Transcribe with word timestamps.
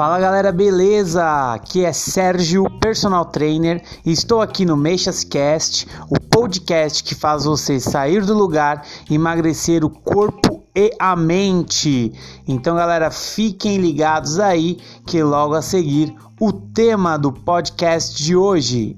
Fala 0.00 0.18
galera, 0.18 0.50
beleza? 0.50 1.52
Aqui 1.52 1.84
é 1.84 1.92
Sérgio, 1.92 2.64
personal 2.80 3.26
trainer, 3.26 3.82
e 4.06 4.10
estou 4.10 4.40
aqui 4.40 4.64
no 4.64 4.74
Meixas 4.76 5.24
Cast, 5.24 5.86
o 6.08 6.18
podcast 6.18 7.04
que 7.04 7.14
faz 7.14 7.44
você 7.44 7.78
sair 7.78 8.24
do 8.24 8.32
lugar, 8.32 8.82
emagrecer 9.10 9.84
o 9.84 9.90
corpo 9.90 10.64
e 10.74 10.90
a 10.98 11.14
mente. 11.14 12.12
Então, 12.48 12.76
galera, 12.76 13.10
fiquem 13.10 13.76
ligados 13.76 14.38
aí 14.38 14.78
que 15.06 15.22
logo 15.22 15.54
a 15.54 15.60
seguir 15.60 16.14
o 16.40 16.50
tema 16.50 17.18
do 17.18 17.30
podcast 17.30 18.16
de 18.22 18.34
hoje. 18.34 18.96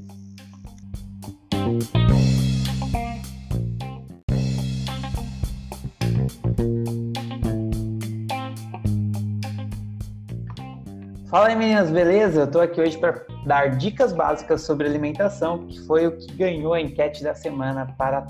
Fala 11.32 11.48
aí 11.48 11.56
meninas, 11.56 11.90
beleza? 11.90 12.42
Eu 12.42 12.50
tô 12.50 12.60
aqui 12.60 12.78
hoje 12.78 12.98
para 12.98 13.24
dar 13.46 13.78
dicas 13.78 14.12
básicas 14.12 14.60
sobre 14.60 14.86
alimentação, 14.86 15.66
que 15.66 15.80
foi 15.86 16.06
o 16.06 16.14
que 16.14 16.30
ganhou 16.34 16.74
a 16.74 16.80
enquete 16.82 17.24
da 17.24 17.34
semana 17.34 17.86
para 17.96 18.26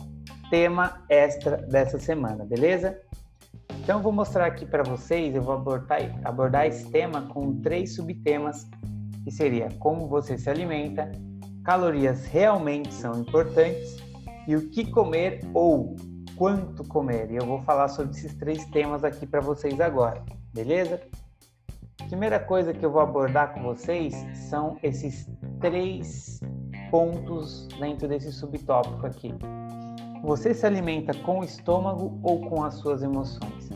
tema 0.48 1.02
extra 1.08 1.56
dessa 1.56 1.98
semana, 1.98 2.44
beleza? 2.44 2.96
Então 3.80 3.98
eu 3.98 4.02
vou 4.04 4.12
mostrar 4.12 4.46
aqui 4.46 4.64
para 4.64 4.84
vocês, 4.84 5.34
eu 5.34 5.42
vou 5.42 5.54
abordar, 5.54 5.98
abordar 6.22 6.68
esse 6.68 6.88
tema 6.92 7.22
com 7.22 7.60
três 7.60 7.96
subtemas, 7.96 8.68
que 9.24 9.32
seria 9.32 9.68
como 9.80 10.06
você 10.06 10.38
se 10.38 10.48
alimenta, 10.48 11.10
calorias 11.64 12.24
realmente 12.26 12.94
são 12.94 13.18
importantes 13.18 13.96
e 14.46 14.54
o 14.54 14.70
que 14.70 14.88
comer 14.88 15.40
ou 15.52 15.96
quanto 16.36 16.84
comer. 16.84 17.32
E 17.32 17.36
eu 17.36 17.46
vou 17.46 17.60
falar 17.62 17.88
sobre 17.88 18.12
esses 18.12 18.32
três 18.34 18.64
temas 18.66 19.02
aqui 19.02 19.26
para 19.26 19.40
vocês 19.40 19.80
agora, 19.80 20.22
beleza? 20.54 21.00
Primeira 22.12 22.38
coisa 22.38 22.74
que 22.74 22.84
eu 22.84 22.90
vou 22.90 23.00
abordar 23.00 23.54
com 23.54 23.62
vocês 23.62 24.14
são 24.34 24.76
esses 24.82 25.26
três 25.62 26.40
pontos 26.90 27.66
dentro 27.80 28.06
desse 28.06 28.30
subtópico 28.30 29.06
aqui. 29.06 29.34
Você 30.22 30.52
se 30.52 30.66
alimenta 30.66 31.14
com 31.14 31.40
o 31.40 31.42
estômago 31.42 32.20
ou 32.22 32.38
com 32.50 32.62
as 32.62 32.74
suas 32.74 33.02
emoções? 33.02 33.70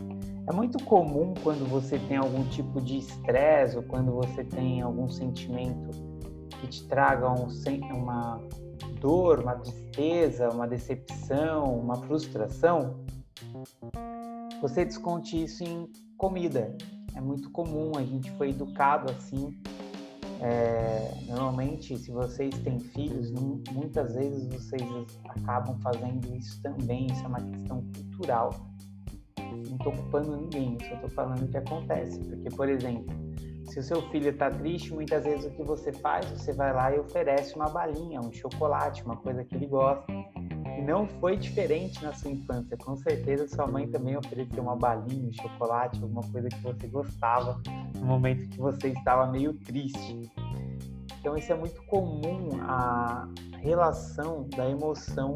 É 0.47 0.53
muito 0.53 0.85
comum 0.85 1.33
quando 1.43 1.67
você 1.67 1.99
tem 1.99 2.19
algum 2.19 2.45
tipo 2.51 2.79
de 2.79 2.99
estresse 2.99 3.79
ou 3.79 3.83
quando 3.85 4.13
você 4.13 4.45
tem 4.45 4.83
algum 4.83 5.09
sentimento 5.09 5.89
que 6.61 6.67
te 6.67 6.87
traga 6.87 7.31
um, 7.31 7.49
uma 7.95 8.39
dor, 9.01 9.41
uma 9.41 9.55
tristeza, 9.55 10.51
uma 10.51 10.69
decepção, 10.69 11.65
uma 11.65 11.97
frustração, 12.03 13.03
você 14.61 14.85
desconte 14.85 15.43
isso 15.43 15.65
em 15.65 15.89
comida, 16.19 16.77
é 17.17 17.21
muito 17.21 17.51
comum, 17.51 17.93
a 17.97 18.03
gente 18.03 18.31
foi 18.33 18.51
educado 18.51 19.11
assim. 19.11 19.59
É, 20.41 21.15
normalmente, 21.27 21.97
se 21.97 22.11
vocês 22.11 22.57
têm 22.59 22.79
filhos, 22.79 23.33
muitas 23.73 24.15
vezes 24.15 24.47
vocês 24.49 24.83
acabam 25.25 25.79
fazendo 25.81 26.37
isso 26.37 26.61
também. 26.63 27.07
Isso 27.07 27.25
é 27.25 27.27
uma 27.27 27.41
questão 27.41 27.83
cultural. 27.95 28.51
Não 29.39 29.77
estou 29.77 29.93
culpando 29.93 30.37
ninguém, 30.37 30.77
só 30.87 30.95
estou 30.95 31.11
falando 31.11 31.51
que 31.51 31.57
acontece. 31.57 32.21
Porque, 32.21 32.51
por 32.51 32.69
exemplo, 32.69 33.07
se 33.65 33.81
o 33.81 33.83
seu 33.83 34.03
filho 34.11 34.29
está 34.29 34.51
triste, 34.51 34.93
muitas 34.93 35.25
vezes 35.25 35.47
o 35.47 35.51
que 35.51 35.63
você 35.63 35.93
faz, 35.93 36.31
você 36.31 36.53
vai 36.53 36.73
lá 36.73 36.95
e 36.95 36.99
oferece 37.01 37.57
uma 37.57 37.71
balinha, 37.71 38.21
um 38.21 38.31
chocolate, 38.31 39.03
uma 39.05 39.17
coisa 39.17 39.43
que 39.43 39.55
ele 39.55 39.67
gosta 39.67 40.13
e 40.77 40.83
não 40.83 41.07
foi 41.07 41.37
diferente 41.37 42.03
na 42.03 42.13
sua 42.13 42.31
infância. 42.31 42.77
Com 42.77 42.97
certeza 42.97 43.49
sua 43.49 43.67
mãe 43.67 43.89
também 43.89 44.17
ofereceu 44.17 44.63
uma 44.63 44.77
balinha, 44.77 45.29
um 45.29 45.33
chocolate, 45.33 46.01
alguma 46.03 46.23
coisa 46.31 46.49
que 46.49 46.61
você 46.61 46.87
gostava 46.87 47.61
no 47.95 48.05
momento 48.05 48.49
que 48.49 48.59
você 48.59 48.89
estava 48.89 49.27
meio 49.27 49.55
triste. 49.55 50.31
Então 51.19 51.37
isso 51.37 51.51
é 51.51 51.57
muito 51.57 51.83
comum 51.85 52.51
a 52.63 53.29
relação 53.59 54.47
da 54.55 54.69
emoção 54.69 55.35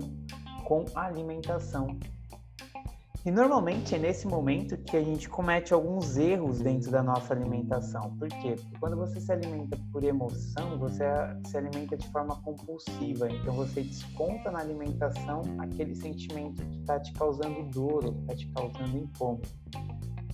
com 0.65 0.85
a 0.95 1.07
alimentação. 1.07 1.99
E 3.23 3.31
normalmente 3.31 3.95
é 3.95 3.99
nesse 3.99 4.27
momento 4.27 4.79
que 4.79 4.97
a 4.97 5.03
gente 5.03 5.29
comete 5.29 5.75
alguns 5.75 6.17
erros 6.17 6.61
dentro 6.61 6.91
da 6.91 7.03
nossa 7.03 7.35
alimentação. 7.35 8.17
Por 8.17 8.29
quê? 8.29 8.57
Porque 8.57 8.79
quando 8.81 8.97
você 8.97 9.21
se 9.21 9.31
alimenta 9.31 9.79
por 9.93 10.03
emoção, 10.03 10.79
você 10.79 11.05
se 11.47 11.55
alimenta 11.55 11.99
de 11.99 12.09
forma 12.09 12.41
compulsiva. 12.41 13.31
Então 13.31 13.53
você 13.53 13.83
desconta 13.83 14.51
na 14.51 14.61
alimentação 14.61 15.43
aquele 15.59 15.95
sentimento 15.95 16.65
que 16.65 16.79
está 16.79 16.99
te 16.99 17.13
causando 17.13 17.63
dor, 17.65 18.05
que 18.05 18.21
está 18.23 18.37
te 18.37 18.47
causando 18.53 18.97
incômodo. 18.97 19.49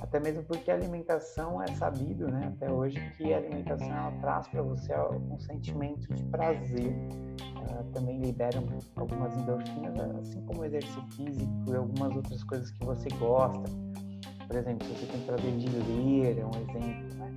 Até 0.07 0.21
mesmo 0.21 0.45
porque 0.45 0.71
a 0.71 0.75
alimentação 0.75 1.61
é 1.61 1.67
sabido, 1.75 2.29
né, 2.29 2.53
até 2.55 2.71
hoje, 2.71 2.97
que 3.17 3.35
a 3.35 3.39
alimentação 3.39 3.89
ela 3.89 4.13
traz 4.21 4.47
para 4.47 4.63
você 4.63 4.95
um 4.95 5.39
sentimento 5.41 6.15
de 6.15 6.23
prazer. 6.25 6.95
Ela 7.69 7.83
também 7.93 8.21
libera 8.21 8.63
algumas 8.95 9.37
endorfinas, 9.37 9.99
assim 10.21 10.41
como 10.43 10.61
o 10.61 10.65
exercício 10.65 11.03
físico 11.17 11.51
e 11.69 11.75
algumas 11.75 12.15
outras 12.15 12.45
coisas 12.45 12.71
que 12.71 12.85
você 12.85 13.09
gosta. 13.19 13.65
Por 14.47 14.57
exemplo, 14.57 14.87
se 14.87 14.95
você 14.95 15.07
tem 15.07 15.21
prazer 15.23 15.57
de 15.57 15.69
ler, 15.69 16.39
é 16.39 16.47
um 16.47 16.51
exemplo, 16.51 17.19
né? 17.19 17.35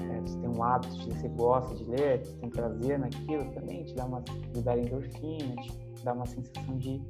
É, 0.00 0.20
você 0.22 0.38
tem 0.38 0.48
um 0.48 0.62
hábito, 0.62 0.96
de, 0.96 1.14
você 1.14 1.28
gosta 1.28 1.74
de 1.74 1.84
ler, 1.84 2.24
você 2.24 2.32
tem 2.38 2.48
prazer 2.48 2.98
naquilo, 2.98 3.44
também 3.52 3.84
te 3.84 3.94
dá 3.94 4.06
uma 4.06 4.24
libera 4.54 4.80
endorfina, 4.80 5.56
te 5.56 6.02
dá 6.02 6.14
uma 6.14 6.24
sensação 6.24 6.78
de 6.78 7.02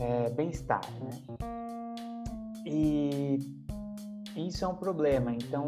é, 0.00 0.30
bem-estar, 0.30 0.80
né? 1.02 1.38
E 2.64 3.38
isso 4.46 4.64
é 4.64 4.68
um 4.68 4.74
problema. 4.74 5.32
Então, 5.32 5.66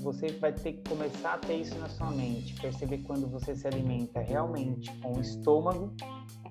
você 0.00 0.28
vai 0.32 0.52
ter 0.52 0.74
que 0.74 0.88
começar 0.88 1.34
a 1.34 1.38
ter 1.38 1.54
isso 1.54 1.78
na 1.78 1.88
sua 1.88 2.10
mente, 2.10 2.54
perceber 2.60 2.98
quando 2.98 3.28
você 3.28 3.54
se 3.54 3.66
alimenta 3.66 4.20
realmente 4.20 4.92
com 5.00 5.16
o 5.16 5.20
estômago, 5.20 5.92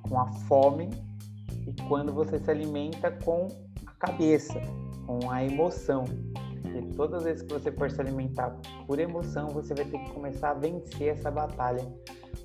com 0.04 0.20
a 0.20 0.32
fome, 0.48 0.90
e 1.68 1.74
quando 1.88 2.14
você 2.14 2.40
se 2.40 2.50
alimenta 2.50 3.12
com 3.12 3.48
a 3.86 3.92
cabeça, 3.92 4.60
com 5.06 5.30
a 5.30 5.44
emoção. 5.44 6.06
Porque 6.62 6.82
todas 6.96 7.20
as 7.20 7.24
vezes 7.24 7.42
que 7.44 7.54
você 7.54 7.72
for 7.72 7.92
se 7.92 8.00
alimentar 8.00 8.58
por 8.88 9.00
emoção, 9.00 9.50
você 9.50 9.74
vai 9.74 9.86
ter 9.86 10.00
que 10.00 10.12
começar 10.12 10.52
a 10.52 10.54
vencer 10.54 11.10
essa 11.10 11.30
batalha 11.30 11.86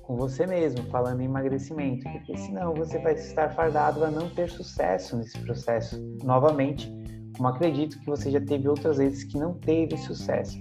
com 0.01 0.15
você 0.15 0.47
mesmo, 0.47 0.83
falando 0.89 1.21
em 1.21 1.25
emagrecimento, 1.25 2.09
porque 2.11 2.37
senão 2.37 2.73
você 2.73 2.97
vai 2.99 3.13
estar 3.13 3.53
fardado 3.53 4.05
a 4.05 4.09
não 4.09 4.29
ter 4.29 4.49
sucesso 4.49 5.17
nesse 5.17 5.37
processo 5.39 5.99
novamente 6.23 6.89
como 7.37 7.49
acredito 7.49 7.99
que 7.99 8.07
você 8.07 8.31
já 8.31 8.41
teve 8.41 8.67
outras 8.67 8.97
vezes 8.97 9.23
que 9.23 9.37
não 9.37 9.53
teve 9.53 9.95
sucesso. 9.97 10.57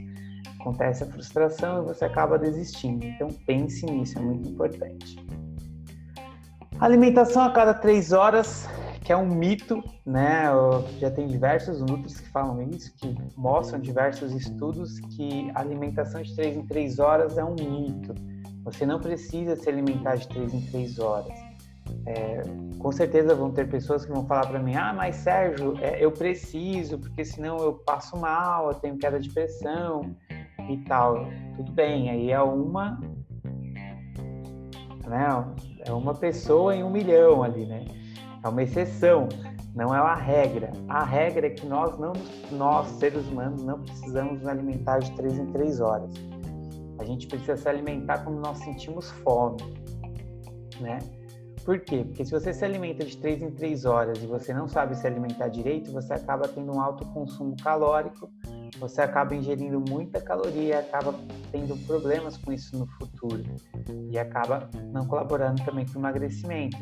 Acontece 0.61 1.03
a 1.03 1.07
frustração 1.07 1.83
e 1.83 1.87
você 1.87 2.05
acaba 2.05 2.39
desistindo. 2.39 3.05
Então 3.05 3.29
pense 3.47 3.87
nisso, 3.87 4.19
é 4.19 4.23
muito 4.23 4.49
importante. 4.49 5.17
Alimentação 6.79 7.43
a 7.43 7.51
cada 7.51 7.73
três 7.73 8.13
horas, 8.13 8.69
que 9.03 9.11
é 9.11 9.17
um 9.17 9.27
mito, 9.27 9.83
né? 10.05 10.45
Já 10.99 11.11
tem 11.11 11.27
diversos 11.27 11.81
nutris 11.81 12.21
que 12.21 12.29
falam 12.29 12.61
isso, 12.63 12.95
que 12.97 13.17
mostram 13.37 13.81
diversos 13.81 14.33
estudos 14.35 15.01
que 15.17 15.51
a 15.55 15.61
alimentação 15.61 16.21
de 16.21 16.35
três 16.37 16.57
em 16.57 16.67
três 16.67 16.99
horas 16.99 17.39
é 17.39 17.45
um 17.45 17.55
mito. 17.55 18.15
Você 18.65 18.85
não 18.85 19.01
precisa 19.01 19.57
se 19.57 19.69
alimentar 19.69 20.17
de 20.17 20.29
três 20.29 20.53
em 20.53 20.61
três 20.63 20.99
horas. 20.99 21.46
É, 22.07 22.43
com 22.79 22.93
certeza 22.93 23.35
vão 23.35 23.51
ter 23.51 23.69
pessoas 23.69 24.05
que 24.05 24.13
vão 24.13 24.27
falar 24.27 24.47
para 24.47 24.59
mim: 24.59 24.75
ah, 24.77 24.93
mas 24.93 25.17
Sérgio, 25.17 25.75
é, 25.81 26.05
eu 26.05 26.13
preciso, 26.13 26.99
porque 26.99 27.25
senão 27.25 27.59
eu 27.59 27.73
passo 27.75 28.17
mal, 28.17 28.69
eu 28.69 28.75
tenho 28.75 28.97
queda 28.97 29.19
de 29.19 29.29
pressão 29.31 30.15
e 30.69 30.77
tal. 30.85 31.29
Tudo 31.57 31.73
bem, 31.73 32.11
aí 32.11 32.31
é 32.31 32.41
uma. 32.41 33.01
Né, 35.07 35.29
é 35.87 35.93
uma 35.93 36.15
pessoa 36.15 36.75
em 36.75 36.83
um 36.83 36.91
milhão 36.91 37.43
ali, 37.43 37.65
né? 37.65 37.85
É 38.43 38.49
uma 38.49 38.63
exceção, 38.63 39.29
não 39.75 39.95
é 39.95 40.01
uma 40.01 40.15
regra. 40.15 40.73
A 40.89 41.05
regra 41.05 41.47
é 41.47 41.51
que 41.51 41.67
nós, 41.67 41.99
não, 41.99 42.13
nós 42.53 42.89
seres 42.99 43.27
humanos, 43.29 43.63
não 43.63 43.81
precisamos 43.83 44.41
nos 44.41 44.49
alimentar 44.49 44.99
de 44.99 45.13
três 45.13 45.39
em 45.39 45.47
três 45.47 45.81
horas. 45.81 46.11
A 46.99 47.05
gente 47.05 47.27
precisa 47.27 47.57
se 47.57 47.69
alimentar 47.69 48.25
quando 48.25 48.41
nós 48.41 48.59
sentimos 48.59 49.11
fome, 49.11 49.59
né? 50.81 50.99
Por 51.67 51.81
quê? 51.81 52.05
Porque 52.05 52.25
se 52.25 52.31
você 52.31 52.55
se 52.55 52.65
alimenta 52.65 53.05
de 53.05 53.17
3 53.17 53.43
em 53.43 53.51
3 53.51 53.85
horas 53.87 54.23
e 54.23 54.27
você 54.27 54.55
não 54.55 54.69
sabe 54.69 54.95
se 54.95 55.05
alimentar 55.05 55.49
direito, 55.49 55.91
você 55.91 56.13
acaba 56.13 56.47
tendo 56.47 56.73
um 56.73 56.81
alto 56.81 57.05
consumo 57.09 57.57
calórico, 57.61 58.31
você 58.79 59.03
acaba 59.03 59.35
ingerindo 59.35 59.81
muita 59.81 60.21
caloria, 60.21 60.79
acaba 60.79 61.13
tendo 61.51 61.77
problemas 61.85 62.37
com 62.37 62.53
isso 62.53 62.79
no 62.79 62.87
futuro 62.87 63.43
e 64.09 64.17
acaba 64.17 64.71
não 64.93 65.09
colaborando 65.09 65.65
também 65.65 65.85
com 65.85 65.95
o 65.95 66.03
emagrecimento. 66.03 66.77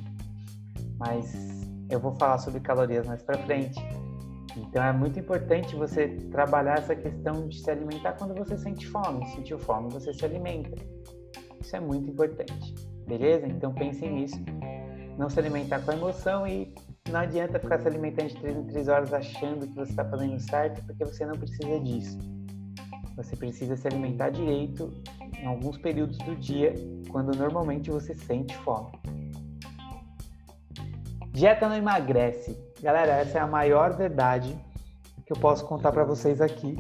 Mas 0.99 1.33
eu 1.89 1.99
vou 1.99 2.15
falar 2.17 2.37
sobre 2.37 2.61
calorias 2.61 3.07
mais 3.07 3.23
para 3.23 3.39
frente. 3.39 3.81
Então 4.55 4.85
é 4.85 4.93
muito 4.93 5.19
importante 5.19 5.75
você 5.75 6.09
trabalhar 6.31 6.77
essa 6.77 6.95
questão 6.95 7.49
de 7.49 7.59
se 7.59 7.71
alimentar 7.71 8.13
quando 8.19 8.35
você 8.35 8.59
sente 8.59 8.87
fome. 8.87 9.27
Sentiu 9.29 9.59
fome, 9.59 9.91
você 9.91 10.13
se 10.13 10.27
alimenta. 10.27 10.77
Isso 11.59 11.75
é 11.75 11.81
muito 11.81 12.11
importante. 12.11 12.75
Beleza? 13.07 13.47
Então 13.47 13.73
pensem 13.73 14.13
nisso 14.13 14.37
não 15.19 15.29
se 15.29 15.39
alimentar 15.39 15.81
com 15.81 15.91
a 15.91 15.95
emoção 15.95 16.47
e 16.47 16.75
não 17.11 17.21
adianta 17.21 17.59
ficar 17.59 17.79
se 17.81 17.87
alimentando 17.87 18.29
de 18.29 18.37
3 18.37 18.57
em 18.57 18.65
3 18.65 18.89
horas 18.89 19.13
achando 19.13 19.67
que 19.67 19.75
você 19.75 19.91
está 19.91 20.05
fazendo 20.05 20.39
certo, 20.41 20.85
porque 20.85 21.05
você 21.05 21.25
não 21.27 21.37
precisa 21.37 21.81
disso. 21.81 22.19
Você 23.17 23.37
precisa 23.37 23.77
se 23.77 23.87
alimentar 23.87 24.31
direito 24.31 24.93
em 25.39 25.47
alguns 25.47 25.79
períodos 25.79 26.19
do 26.19 26.35
dia, 26.37 26.75
quando 27.11 27.37
normalmente 27.37 27.91
você 27.91 28.15
sente 28.15 28.57
fome. 28.59 28.93
Dieta 31.31 31.69
não 31.69 31.77
emagrece. 31.77 32.57
Galera, 32.81 33.13
essa 33.13 33.39
é 33.39 33.41
a 33.41 33.47
maior 33.47 33.97
verdade 33.97 34.57
que 35.27 35.33
eu 35.33 35.37
posso 35.37 35.65
contar 35.67 35.93
para 35.93 36.05
vocês 36.05 36.41
aqui. 36.41 36.77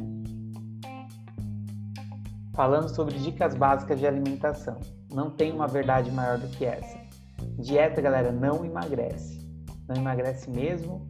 Falando 2.55 2.89
sobre 2.89 3.19
dicas 3.19 3.55
básicas 3.55 3.99
de 3.99 4.07
alimentação. 4.07 4.79
Não 5.13 5.31
tem 5.31 5.53
uma 5.53 5.67
verdade 5.67 6.11
maior 6.11 6.39
do 6.39 6.49
que 6.49 6.65
essa. 6.65 7.04
Dieta, 7.59 8.01
galera, 8.01 8.33
não 8.33 8.65
emagrece. 8.65 9.39
Não 9.89 9.97
emagrece 9.97 10.51
mesmo. 10.51 11.07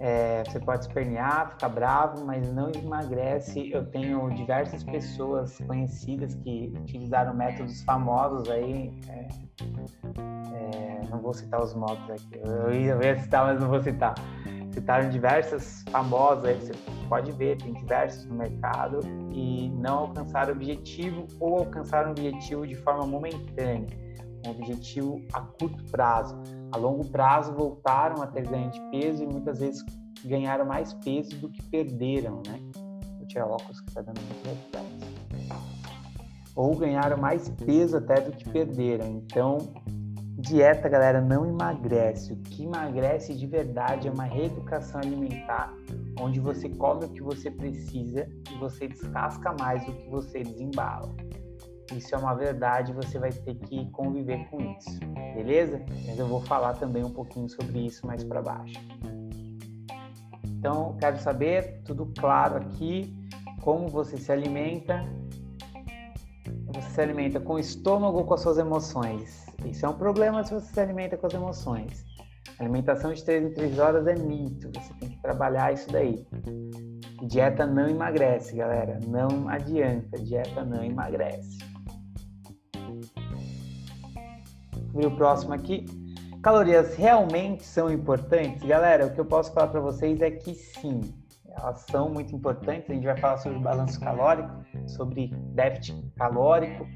É, 0.00 0.42
você 0.44 0.58
pode 0.58 0.86
espernear, 0.86 1.52
ficar 1.52 1.68
bravo, 1.68 2.24
mas 2.24 2.52
não 2.52 2.70
emagrece. 2.70 3.70
Eu 3.70 3.86
tenho 3.86 4.28
diversas 4.34 4.82
pessoas 4.82 5.56
conhecidas 5.66 6.34
que 6.34 6.72
utilizaram 6.76 7.34
métodos 7.34 7.82
famosos 7.84 8.50
aí. 8.50 8.92
É, 9.08 9.28
é, 10.54 11.00
não 11.08 11.20
vou 11.20 11.32
citar 11.32 11.62
os 11.62 11.74
modos 11.74 12.10
aqui. 12.10 12.40
Eu 12.44 12.72
ia 12.72 13.18
citar, 13.18 13.46
mas 13.46 13.60
não 13.60 13.68
vou 13.68 13.80
citar. 13.80 14.14
Citaram 14.72 15.08
diversas 15.08 15.84
famosas, 15.88 16.44
aí 16.46 16.54
você 16.56 16.72
pode 17.08 17.30
ver, 17.32 17.56
tem 17.58 17.72
diversos 17.74 18.26
no 18.26 18.34
mercado 18.34 18.98
e 19.30 19.70
não 19.70 19.98
alcançaram 19.98 20.52
o 20.52 20.56
objetivo 20.56 21.28
ou 21.38 21.58
alcançaram 21.58 22.08
o 22.08 22.10
objetivo 22.10 22.66
de 22.66 22.74
forma 22.74 23.06
momentânea, 23.06 23.86
um 24.46 24.50
objetivo 24.50 25.20
a 25.32 25.40
curto 25.40 25.82
prazo. 25.90 26.36
A 26.72 26.76
longo 26.76 27.04
prazo 27.06 27.52
voltaram 27.54 28.22
a 28.22 28.26
ter 28.26 28.46
ganho 28.46 28.70
de 28.70 28.80
peso 28.90 29.22
e 29.22 29.26
muitas 29.26 29.58
vezes 29.60 29.84
ganharam 30.24 30.64
mais 30.64 30.94
peso 30.94 31.36
do 31.36 31.50
que 31.50 31.62
perderam, 31.64 32.42
né? 32.46 32.60
Vou 33.18 33.26
tirar 33.26 33.46
óculos 33.46 33.80
que 33.80 33.88
está 33.88 34.02
dando 34.02 34.20
muito 34.20 34.46
reflexo. 34.46 35.14
Ou 36.56 36.76
ganharam 36.76 37.16
mais 37.16 37.48
peso 37.48 37.96
até 37.96 38.20
do 38.20 38.32
que 38.32 38.48
perderam. 38.48 39.06
Então, 39.06 39.58
dieta, 40.38 40.88
galera, 40.88 41.20
não 41.20 41.46
emagrece. 41.46 42.32
O 42.32 42.36
que 42.36 42.64
emagrece 42.64 43.34
de 43.34 43.46
verdade 43.46 44.08
é 44.08 44.10
uma 44.10 44.24
reeducação 44.24 45.00
alimentar, 45.00 45.74
onde 46.20 46.38
você 46.38 46.68
come 46.68 47.06
o 47.06 47.08
que 47.08 47.22
você 47.22 47.50
precisa 47.50 48.28
e 48.52 48.58
você 48.58 48.86
descasca 48.86 49.54
mais 49.58 49.84
do 49.84 49.92
que 49.92 50.08
você 50.08 50.42
desembala. 50.42 51.14
Isso 51.92 52.14
é 52.14 52.18
uma 52.18 52.34
verdade, 52.34 52.92
você 52.92 53.18
vai 53.18 53.30
ter 53.30 53.54
que 53.54 53.90
conviver 53.90 54.48
com 54.48 54.60
isso, 54.60 54.98
beleza? 55.34 55.84
Mas 56.06 56.18
eu 56.18 56.26
vou 56.26 56.40
falar 56.40 56.74
também 56.74 57.04
um 57.04 57.10
pouquinho 57.10 57.48
sobre 57.48 57.86
isso 57.86 58.06
mais 58.06 58.24
para 58.24 58.40
baixo. 58.40 58.80
Então, 60.44 60.96
quero 60.98 61.18
saber, 61.18 61.82
tudo 61.84 62.10
claro 62.18 62.56
aqui, 62.56 63.14
como 63.60 63.88
você 63.88 64.16
se 64.16 64.32
alimenta. 64.32 65.04
Você 66.68 66.90
se 66.90 67.00
alimenta 67.00 67.38
com 67.38 67.54
o 67.54 67.58
estômago 67.58 68.18
ou 68.18 68.24
com 68.24 68.34
as 68.34 68.40
suas 68.40 68.56
emoções? 68.58 69.46
Isso 69.64 69.84
é 69.84 69.88
um 69.88 69.94
problema 69.94 70.42
se 70.42 70.54
você 70.54 70.72
se 70.72 70.80
alimenta 70.80 71.16
com 71.16 71.26
as 71.26 71.34
emoções. 71.34 72.04
alimentação 72.58 73.12
de 73.12 73.22
3 73.22 73.44
em 73.44 73.50
3 73.52 73.78
horas 73.78 74.06
é 74.06 74.14
mito, 74.14 74.70
você 74.74 74.92
tem 74.94 75.10
que 75.10 75.20
trabalhar 75.20 75.72
isso 75.72 75.90
daí. 75.90 76.26
Dieta 77.26 77.66
não 77.66 77.88
emagrece, 77.88 78.56
galera. 78.56 78.98
Não 79.06 79.48
adianta, 79.48 80.18
dieta 80.18 80.64
não 80.64 80.82
emagrece. 80.82 81.58
Vou 84.94 85.06
o 85.08 85.16
próximo 85.16 85.52
aqui. 85.52 85.84
Calorias 86.40 86.94
realmente 86.94 87.64
são 87.64 87.90
importantes? 87.90 88.62
Galera, 88.62 89.06
o 89.06 89.12
que 89.12 89.20
eu 89.20 89.24
posso 89.24 89.52
falar 89.52 89.66
para 89.66 89.80
vocês 89.80 90.22
é 90.22 90.30
que 90.30 90.54
sim, 90.54 91.00
elas 91.50 91.84
são 91.90 92.08
muito 92.08 92.34
importantes. 92.34 92.88
A 92.88 92.94
gente 92.94 93.04
vai 93.04 93.16
falar 93.16 93.38
sobre 93.38 93.58
balanço 93.58 93.98
calórico, 93.98 94.52
sobre 94.86 95.26
déficit 95.52 96.00
calórico, 96.16 96.86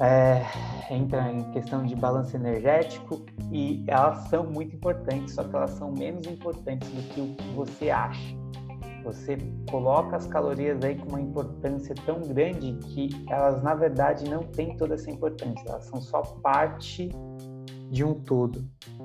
é, 0.00 0.42
entra 0.90 1.30
em 1.30 1.48
questão 1.52 1.84
de 1.84 1.94
balanço 1.94 2.36
energético 2.36 3.24
e 3.52 3.84
elas 3.86 4.26
são 4.28 4.44
muito 4.44 4.74
importantes, 4.74 5.34
só 5.34 5.44
que 5.44 5.54
elas 5.54 5.70
são 5.70 5.92
menos 5.92 6.26
importantes 6.26 6.88
do 6.88 7.02
que 7.14 7.20
o 7.20 7.34
que 7.36 7.48
você 7.54 7.90
acha. 7.90 8.43
Você 9.04 9.36
coloca 9.70 10.16
as 10.16 10.26
calorias 10.26 10.82
aí 10.82 10.96
com 10.96 11.10
uma 11.10 11.20
importância 11.20 11.94
tão 12.06 12.20
grande 12.20 12.72
que 12.88 13.10
elas 13.28 13.62
na 13.62 13.74
verdade 13.74 14.28
não 14.28 14.42
têm 14.42 14.76
toda 14.76 14.94
essa 14.94 15.10
importância, 15.10 15.62
elas 15.68 15.84
são 15.84 16.00
só 16.00 16.22
parte 16.22 17.10
de 17.90 18.02
um 18.02 18.14
todo. 18.14 18.64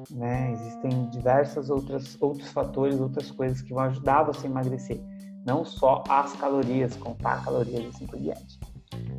Né? 0.09 0.51
Existem 0.53 1.09
diversas 1.09 1.69
outras 1.69 2.17
outros 2.21 2.51
fatores, 2.51 2.99
outras 2.99 3.29
coisas 3.29 3.61
que 3.61 3.73
vão 3.73 3.83
ajudar 3.83 4.23
você 4.23 4.47
a 4.47 4.49
emagrecer, 4.49 5.01
não 5.45 5.65
só 5.65 6.03
as 6.07 6.33
calorias, 6.33 6.95
contar 6.95 7.43
calorias 7.43 7.83
e 7.83 7.87
assim 7.87 8.07
por 8.07 8.19
diante. 8.19 8.59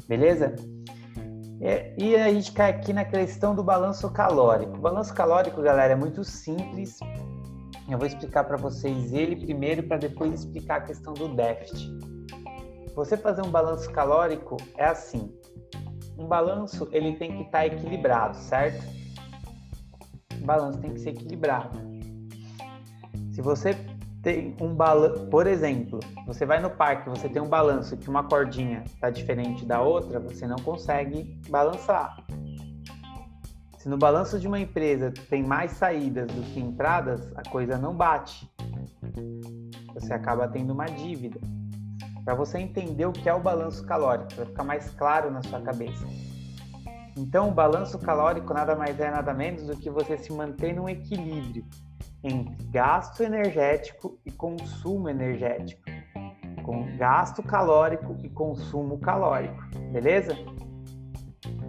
Beleza? 0.08 0.56
É, 1.60 1.94
e 1.98 2.16
a 2.16 2.32
gente 2.32 2.52
cai 2.52 2.70
aqui 2.70 2.92
na 2.92 3.04
questão 3.04 3.54
do 3.54 3.62
balanço 3.62 4.08
calórico. 4.10 4.78
O 4.78 4.80
balanço 4.80 5.12
calórico, 5.12 5.60
galera, 5.60 5.92
é 5.92 5.96
muito 5.96 6.24
simples. 6.24 6.98
Eu 7.90 7.98
vou 7.98 8.06
explicar 8.06 8.44
para 8.44 8.56
vocês 8.56 9.12
ele 9.12 9.34
primeiro 9.34 9.82
para 9.82 9.96
depois 9.96 10.32
explicar 10.32 10.76
a 10.76 10.80
questão 10.82 11.12
do 11.12 11.34
déficit. 11.34 11.90
Você 12.94 13.16
fazer 13.16 13.42
um 13.42 13.50
balanço 13.50 13.90
calórico 13.90 14.56
é 14.76 14.84
assim. 14.84 15.34
Um 16.16 16.26
balanço 16.26 16.88
ele 16.92 17.16
tem 17.16 17.32
que 17.32 17.42
estar 17.42 17.58
tá 17.58 17.66
equilibrado, 17.66 18.36
certo? 18.36 18.84
O 20.40 20.44
balanço 20.44 20.78
tem 20.78 20.94
que 20.94 21.00
ser 21.00 21.10
equilibrado. 21.10 21.80
Se 23.32 23.42
você 23.42 23.74
tem 24.22 24.54
um 24.60 24.72
balanço, 24.74 25.26
por 25.26 25.48
exemplo, 25.48 25.98
você 26.26 26.46
vai 26.46 26.60
no 26.60 26.70
parque, 26.70 27.08
você 27.08 27.28
tem 27.28 27.42
um 27.42 27.48
balanço 27.48 27.96
que 27.96 28.08
uma 28.08 28.22
cordinha 28.22 28.84
está 28.86 29.10
diferente 29.10 29.64
da 29.64 29.80
outra, 29.80 30.20
você 30.20 30.46
não 30.46 30.58
consegue 30.58 31.40
balançar. 31.48 32.24
Se 33.80 33.88
no 33.88 33.96
balanço 33.96 34.38
de 34.38 34.46
uma 34.46 34.60
empresa 34.60 35.10
tem 35.30 35.42
mais 35.42 35.70
saídas 35.70 36.26
do 36.26 36.42
que 36.52 36.60
entradas, 36.60 37.32
a 37.34 37.48
coisa 37.48 37.78
não 37.78 37.94
bate. 37.94 38.46
Você 39.94 40.12
acaba 40.12 40.46
tendo 40.46 40.74
uma 40.74 40.84
dívida. 40.84 41.40
Para 42.22 42.34
você 42.34 42.58
entender 42.58 43.06
o 43.06 43.12
que 43.12 43.26
é 43.26 43.32
o 43.32 43.40
balanço 43.40 43.82
calórico, 43.86 44.34
para 44.34 44.44
ficar 44.44 44.64
mais 44.64 44.90
claro 44.90 45.30
na 45.30 45.42
sua 45.42 45.62
cabeça. 45.62 46.06
Então, 47.16 47.48
o 47.48 47.52
balanço 47.52 47.98
calórico 47.98 48.52
nada 48.52 48.76
mais 48.76 49.00
é 49.00 49.10
nada 49.10 49.32
menos 49.32 49.62
do 49.62 49.74
que 49.74 49.88
você 49.88 50.18
se 50.18 50.30
manter 50.30 50.74
num 50.74 50.86
equilíbrio 50.86 51.64
entre 52.22 52.62
gasto 52.66 53.22
energético 53.22 54.18
e 54.26 54.30
consumo 54.30 55.08
energético, 55.08 55.80
com 56.66 56.98
gasto 56.98 57.42
calórico 57.42 58.14
e 58.22 58.28
consumo 58.28 58.98
calórico, 58.98 59.62
beleza? 59.90 60.36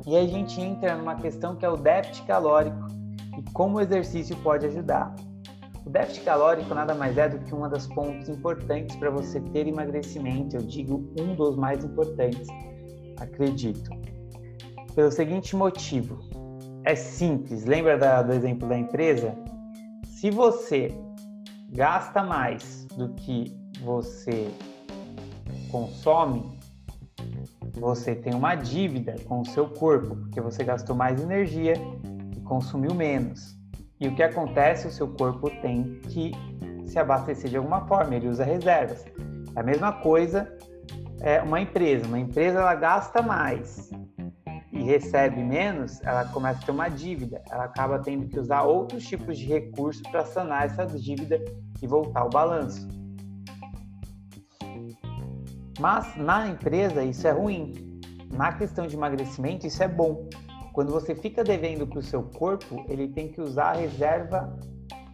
E 0.05 0.15
aí 0.15 0.25
a 0.25 0.29
gente 0.29 0.59
entra 0.59 0.95
numa 0.95 1.15
questão 1.15 1.55
que 1.55 1.65
é 1.65 1.69
o 1.69 1.77
déficit 1.77 2.25
calórico 2.25 2.87
e 3.37 3.51
como 3.51 3.77
o 3.77 3.81
exercício 3.81 4.35
pode 4.37 4.65
ajudar. 4.65 5.15
O 5.85 5.89
déficit 5.89 6.23
calórico 6.23 6.73
nada 6.73 6.93
mais 6.93 7.17
é 7.17 7.29
do 7.29 7.39
que 7.39 7.53
um 7.53 7.67
dos 7.69 7.87
pontos 7.87 8.29
importantes 8.29 8.95
para 8.95 9.09
você 9.09 9.39
ter 9.39 9.67
emagrecimento, 9.67 10.55
eu 10.55 10.61
digo 10.61 11.11
um 11.19 11.35
dos 11.35 11.55
mais 11.55 11.83
importantes, 11.83 12.47
acredito. 13.19 13.89
Pelo 14.95 15.11
seguinte 15.11 15.55
motivo, 15.55 16.19
é 16.83 16.95
simples, 16.95 17.65
lembra 17.65 18.23
do 18.23 18.33
exemplo 18.33 18.67
da 18.67 18.77
empresa? 18.77 19.35
Se 20.05 20.29
você 20.29 20.95
gasta 21.69 22.23
mais 22.23 22.85
do 22.97 23.09
que 23.13 23.55
você 23.83 24.51
consome, 25.71 26.59
você 27.79 28.15
tem 28.15 28.33
uma 28.33 28.55
dívida 28.55 29.15
com 29.25 29.41
o 29.41 29.45
seu 29.45 29.67
corpo, 29.67 30.15
porque 30.15 30.41
você 30.41 30.63
gastou 30.63 30.95
mais 30.95 31.21
energia 31.21 31.73
e 32.35 32.41
consumiu 32.41 32.93
menos. 32.93 33.57
E 33.99 34.07
o 34.07 34.15
que 34.15 34.23
acontece? 34.23 34.87
O 34.87 34.91
seu 34.91 35.07
corpo 35.07 35.49
tem 35.61 35.99
que 36.09 36.31
se 36.85 36.99
abastecer 36.99 37.49
de 37.49 37.57
alguma 37.57 37.85
forma, 37.87 38.15
ele 38.15 38.27
usa 38.27 38.43
reservas. 38.43 39.05
É 39.55 39.59
a 39.59 39.63
mesma 39.63 39.93
coisa 39.93 40.51
é 41.21 41.41
uma 41.41 41.61
empresa. 41.61 42.07
Uma 42.07 42.19
empresa 42.19 42.59
ela 42.59 42.75
gasta 42.75 43.21
mais, 43.21 43.91
e 44.71 44.83
recebe 44.83 45.43
menos, 45.43 46.01
ela 46.01 46.25
começa 46.25 46.61
a 46.61 46.65
ter 46.65 46.71
uma 46.71 46.89
dívida. 46.89 47.41
Ela 47.51 47.65
acaba 47.65 47.99
tendo 47.99 48.27
que 48.27 48.39
usar 48.39 48.63
outros 48.63 49.05
tipos 49.05 49.37
de 49.37 49.45
recursos 49.45 50.01
para 50.03 50.25
sanar 50.25 50.65
essa 50.65 50.85
dívida 50.85 51.43
e 51.81 51.87
voltar 51.87 52.21
ao 52.21 52.29
balanço. 52.29 52.87
Mas 55.81 56.15
na 56.15 56.47
empresa 56.47 57.03
isso 57.03 57.27
é 57.27 57.31
ruim. 57.31 57.99
Na 58.31 58.53
questão 58.53 58.85
de 58.85 58.95
emagrecimento 58.95 59.65
isso 59.65 59.81
é 59.81 59.87
bom. 59.87 60.29
Quando 60.73 60.91
você 60.91 61.15
fica 61.15 61.43
devendo 61.43 61.87
para 61.87 61.97
o 61.97 62.03
seu 62.03 62.21
corpo, 62.21 62.85
ele 62.87 63.07
tem 63.07 63.29
que 63.29 63.41
usar 63.41 63.71
a 63.71 63.73
reserva, 63.73 64.55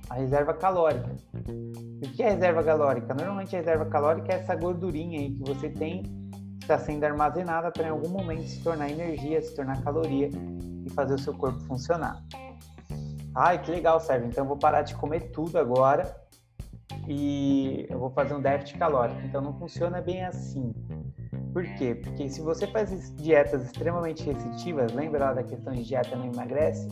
a 0.09 0.15
reserva 0.15 0.53
calórica. 0.53 1.15
O 1.47 2.12
que 2.12 2.21
é 2.21 2.31
reserva 2.31 2.62
calórica? 2.63 3.13
Normalmente 3.13 3.55
a 3.55 3.59
reserva 3.59 3.86
calórica 3.86 4.33
é 4.33 4.36
essa 4.36 4.55
gordurinha 4.55 5.21
aí 5.21 5.31
que 5.31 5.43
você 5.50 5.69
tem 5.69 6.03
está 6.59 6.77
sendo 6.77 7.01
armazenada 7.05 7.71
para 7.71 7.88
em 7.88 7.91
algum 7.91 8.09
momento 8.09 8.43
se 8.43 8.62
tornar 8.62 8.89
energia, 8.89 9.41
se 9.41 9.55
tornar 9.55 9.81
caloria 9.81 10.29
e 10.86 10.89
fazer 10.89 11.13
o 11.13 11.19
seu 11.19 11.33
corpo 11.33 11.62
funcionar. 11.62 12.21
Ai, 13.33 13.62
que 13.62 13.71
legal, 13.71 14.01
Sérgio. 14.01 14.27
Então 14.27 14.43
eu 14.43 14.47
vou 14.50 14.57
parar 14.57 14.81
de 14.81 14.93
comer 14.95 15.31
tudo 15.31 15.57
agora 15.57 16.13
e 17.08 17.88
eu 17.90 17.98
vou 17.98 18.10
fazer 18.10 18.34
um 18.34 18.42
déficit 18.42 18.78
calórico. 18.78 19.22
Então 19.26 19.42
não 19.42 19.54
funciona 19.54 20.02
bem 20.02 20.24
assim. 20.26 20.74
Por 21.54 21.64
quê? 21.76 21.96
Porque 21.96 22.30
se 22.30 22.42
você 22.42 22.68
faz 22.68 23.16
dietas 23.16 23.66
extremamente 23.66 24.24
restritivas, 24.24 24.92
lembra 24.94 25.26
lá 25.26 25.34
da 25.34 25.44
questão 25.44 25.74
de 25.74 25.84
dieta 25.84 26.16
não 26.16 26.26
emagrece? 26.26 26.88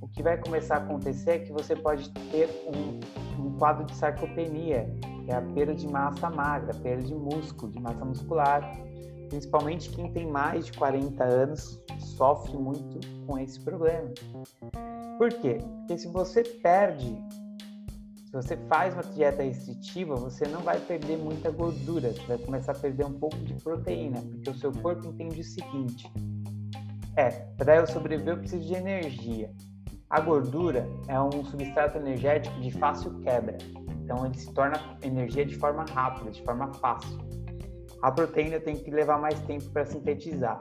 O 0.00 0.08
que 0.08 0.22
vai 0.22 0.38
começar 0.38 0.76
a 0.76 0.78
acontecer 0.78 1.30
é 1.30 1.38
que 1.38 1.52
você 1.52 1.76
pode 1.76 2.10
ter 2.30 2.48
um, 2.66 3.44
um 3.44 3.58
quadro 3.58 3.84
de 3.84 3.94
sarcopenia, 3.94 4.92
que 5.24 5.30
é 5.30 5.34
a 5.34 5.42
perda 5.42 5.74
de 5.74 5.86
massa 5.86 6.30
magra, 6.30 6.74
perda 6.74 7.04
de 7.04 7.14
músculo, 7.14 7.70
de 7.70 7.78
massa 7.78 8.04
muscular. 8.04 8.76
Principalmente 9.28 9.90
quem 9.90 10.10
tem 10.12 10.26
mais 10.26 10.66
de 10.66 10.72
40 10.72 11.22
anos 11.22 11.80
sofre 11.98 12.56
muito 12.56 12.98
com 13.26 13.38
esse 13.38 13.60
problema. 13.60 14.08
Por 15.16 15.28
quê? 15.34 15.58
Porque 15.78 15.98
se 15.98 16.08
você 16.08 16.42
perde, 16.42 17.16
se 18.30 18.36
você 18.36 18.56
faz 18.68 18.94
uma 18.94 19.02
dieta 19.02 19.42
restritiva, 19.42 20.14
você 20.14 20.46
não 20.46 20.60
vai 20.60 20.78
perder 20.78 21.18
muita 21.18 21.50
gordura, 21.50 22.12
você 22.12 22.22
vai 22.28 22.38
começar 22.38 22.70
a 22.70 22.76
perder 22.76 23.04
um 23.04 23.18
pouco 23.18 23.36
de 23.38 23.54
proteína, 23.54 24.20
porque 24.20 24.50
o 24.50 24.54
seu 24.54 24.70
corpo 24.70 25.08
entende 25.08 25.40
o 25.40 25.44
seguinte: 25.44 26.08
é, 27.16 27.30
para 27.58 27.78
eu 27.78 27.86
sobreviver 27.88 28.34
eu 28.34 28.38
preciso 28.38 28.64
de 28.64 28.74
energia. 28.74 29.50
A 30.08 30.20
gordura 30.20 30.88
é 31.08 31.20
um 31.20 31.44
substrato 31.44 31.98
energético 31.98 32.60
de 32.60 32.70
fácil 32.70 33.18
quebra, 33.20 33.58
então 34.04 34.24
ele 34.24 34.38
se 34.38 34.52
torna 34.54 34.80
energia 35.02 35.44
de 35.44 35.56
forma 35.56 35.84
rápida, 35.92 36.30
de 36.30 36.42
forma 36.44 36.72
fácil. 36.74 37.18
A 38.00 38.12
proteína 38.12 38.60
tem 38.60 38.76
que 38.76 38.92
levar 38.92 39.20
mais 39.20 39.40
tempo 39.40 39.68
para 39.70 39.84
sintetizar. 39.84 40.56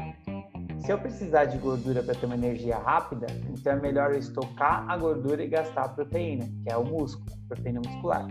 Se 0.82 0.92
eu 0.92 0.98
precisar 0.98 1.46
de 1.46 1.58
gordura 1.58 2.02
para 2.02 2.16
ter 2.16 2.26
uma 2.26 2.36
energia 2.36 2.78
rápida, 2.78 3.28
então 3.50 3.74
é 3.74 3.76
melhor 3.76 4.12
eu 4.12 4.20
estocar 4.20 4.90
a 4.90 4.98
gordura 4.98 5.44
e 5.44 5.48
gastar 5.48 5.84
a 5.84 5.90
proteína, 5.90 6.46
que 6.64 6.72
é 6.72 6.78
o 6.78 6.84
músculo, 6.84 7.26
a 7.32 7.54
proteína 7.54 7.82
muscular. 7.86 8.28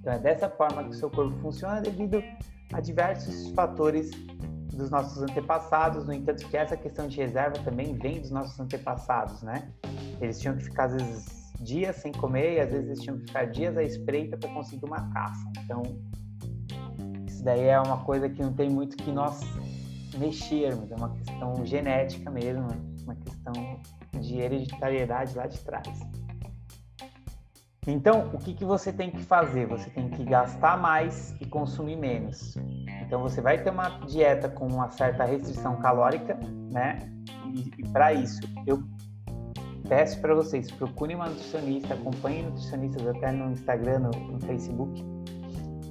Então 0.00 0.12
é 0.12 0.18
dessa 0.18 0.48
forma 0.48 0.84
que 0.84 0.90
o 0.90 0.94
seu 0.94 1.10
corpo 1.10 1.36
funciona 1.40 1.80
devido 1.80 2.22
a 2.72 2.80
diversos 2.80 3.50
fatores 3.50 4.10
dos 4.72 4.90
nossos 4.90 5.22
antepassados, 5.22 6.06
no 6.06 6.12
entanto 6.12 6.46
que 6.48 6.56
essa 6.56 6.76
questão 6.76 7.08
de 7.08 7.16
reserva 7.16 7.58
também 7.64 7.94
vem 7.94 8.20
dos 8.20 8.30
nossos 8.30 8.58
antepassados, 8.58 9.42
né? 9.42 9.72
Eles 10.20 10.40
tinham 10.40 10.56
que 10.56 10.64
ficar 10.64 10.84
às 10.84 10.94
vezes 10.94 11.52
dias 11.60 11.96
sem 11.96 12.12
comer 12.12 12.54
e 12.56 12.60
às 12.60 12.70
vezes 12.70 12.86
eles 12.86 13.00
tinham 13.00 13.18
que 13.18 13.26
ficar 13.26 13.44
dias 13.46 13.76
à 13.76 13.82
espreita 13.82 14.36
para 14.36 14.48
conseguir 14.52 14.84
uma 14.84 15.10
caça. 15.10 15.50
Então, 15.64 15.82
isso 17.26 17.42
daí 17.42 17.64
é 17.64 17.80
uma 17.80 18.04
coisa 18.04 18.28
que 18.28 18.42
não 18.42 18.52
tem 18.52 18.68
muito 18.68 18.96
que 18.96 19.10
nós 19.10 19.40
mexermos, 20.18 20.90
é 20.90 20.94
uma 20.94 21.10
questão 21.10 21.64
genética 21.64 22.30
mesmo, 22.30 22.66
uma 23.04 23.14
questão 23.14 23.52
de 24.20 24.38
hereditariedade 24.38 25.36
lá 25.36 25.46
de 25.46 25.58
trás. 25.60 26.00
Então, 27.86 28.30
o 28.34 28.38
que, 28.38 28.52
que 28.52 28.64
você 28.64 28.92
tem 28.92 29.12
que 29.12 29.22
fazer? 29.22 29.66
Você 29.66 29.88
tem 29.90 30.10
que 30.10 30.24
gastar 30.24 30.76
mais 30.76 31.36
e 31.40 31.46
consumir 31.46 31.96
menos. 31.96 32.56
Então, 33.02 33.22
você 33.22 33.40
vai 33.40 33.62
ter 33.62 33.70
uma 33.70 33.88
dieta 34.06 34.48
com 34.48 34.66
uma 34.66 34.90
certa 34.90 35.24
restrição 35.24 35.76
calórica, 35.76 36.36
né? 36.72 36.98
E, 37.54 37.70
e 37.78 37.88
para 37.90 38.12
isso, 38.12 38.40
eu 38.66 38.82
peço 39.88 40.20
para 40.20 40.34
vocês, 40.34 40.68
procurem 40.72 41.14
uma 41.14 41.28
nutricionista, 41.28 41.94
acompanhem 41.94 42.46
nutricionistas 42.46 43.06
até 43.06 43.30
no 43.30 43.52
Instagram, 43.52 44.00
no, 44.00 44.10
no 44.32 44.40
Facebook, 44.40 45.04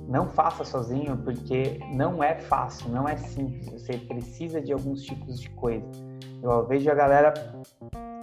não 0.07 0.27
faça 0.27 0.63
sozinho 0.63 1.17
porque 1.17 1.79
não 1.93 2.23
é 2.23 2.35
fácil, 2.35 2.89
não 2.89 3.07
é 3.07 3.17
simples. 3.17 3.69
Você 3.69 3.97
precisa 3.97 4.61
de 4.61 4.71
alguns 4.71 5.03
tipos 5.03 5.39
de 5.39 5.49
coisa. 5.51 5.85
Eu 6.41 6.65
vejo 6.67 6.89
a 6.91 6.95
galera 6.95 7.33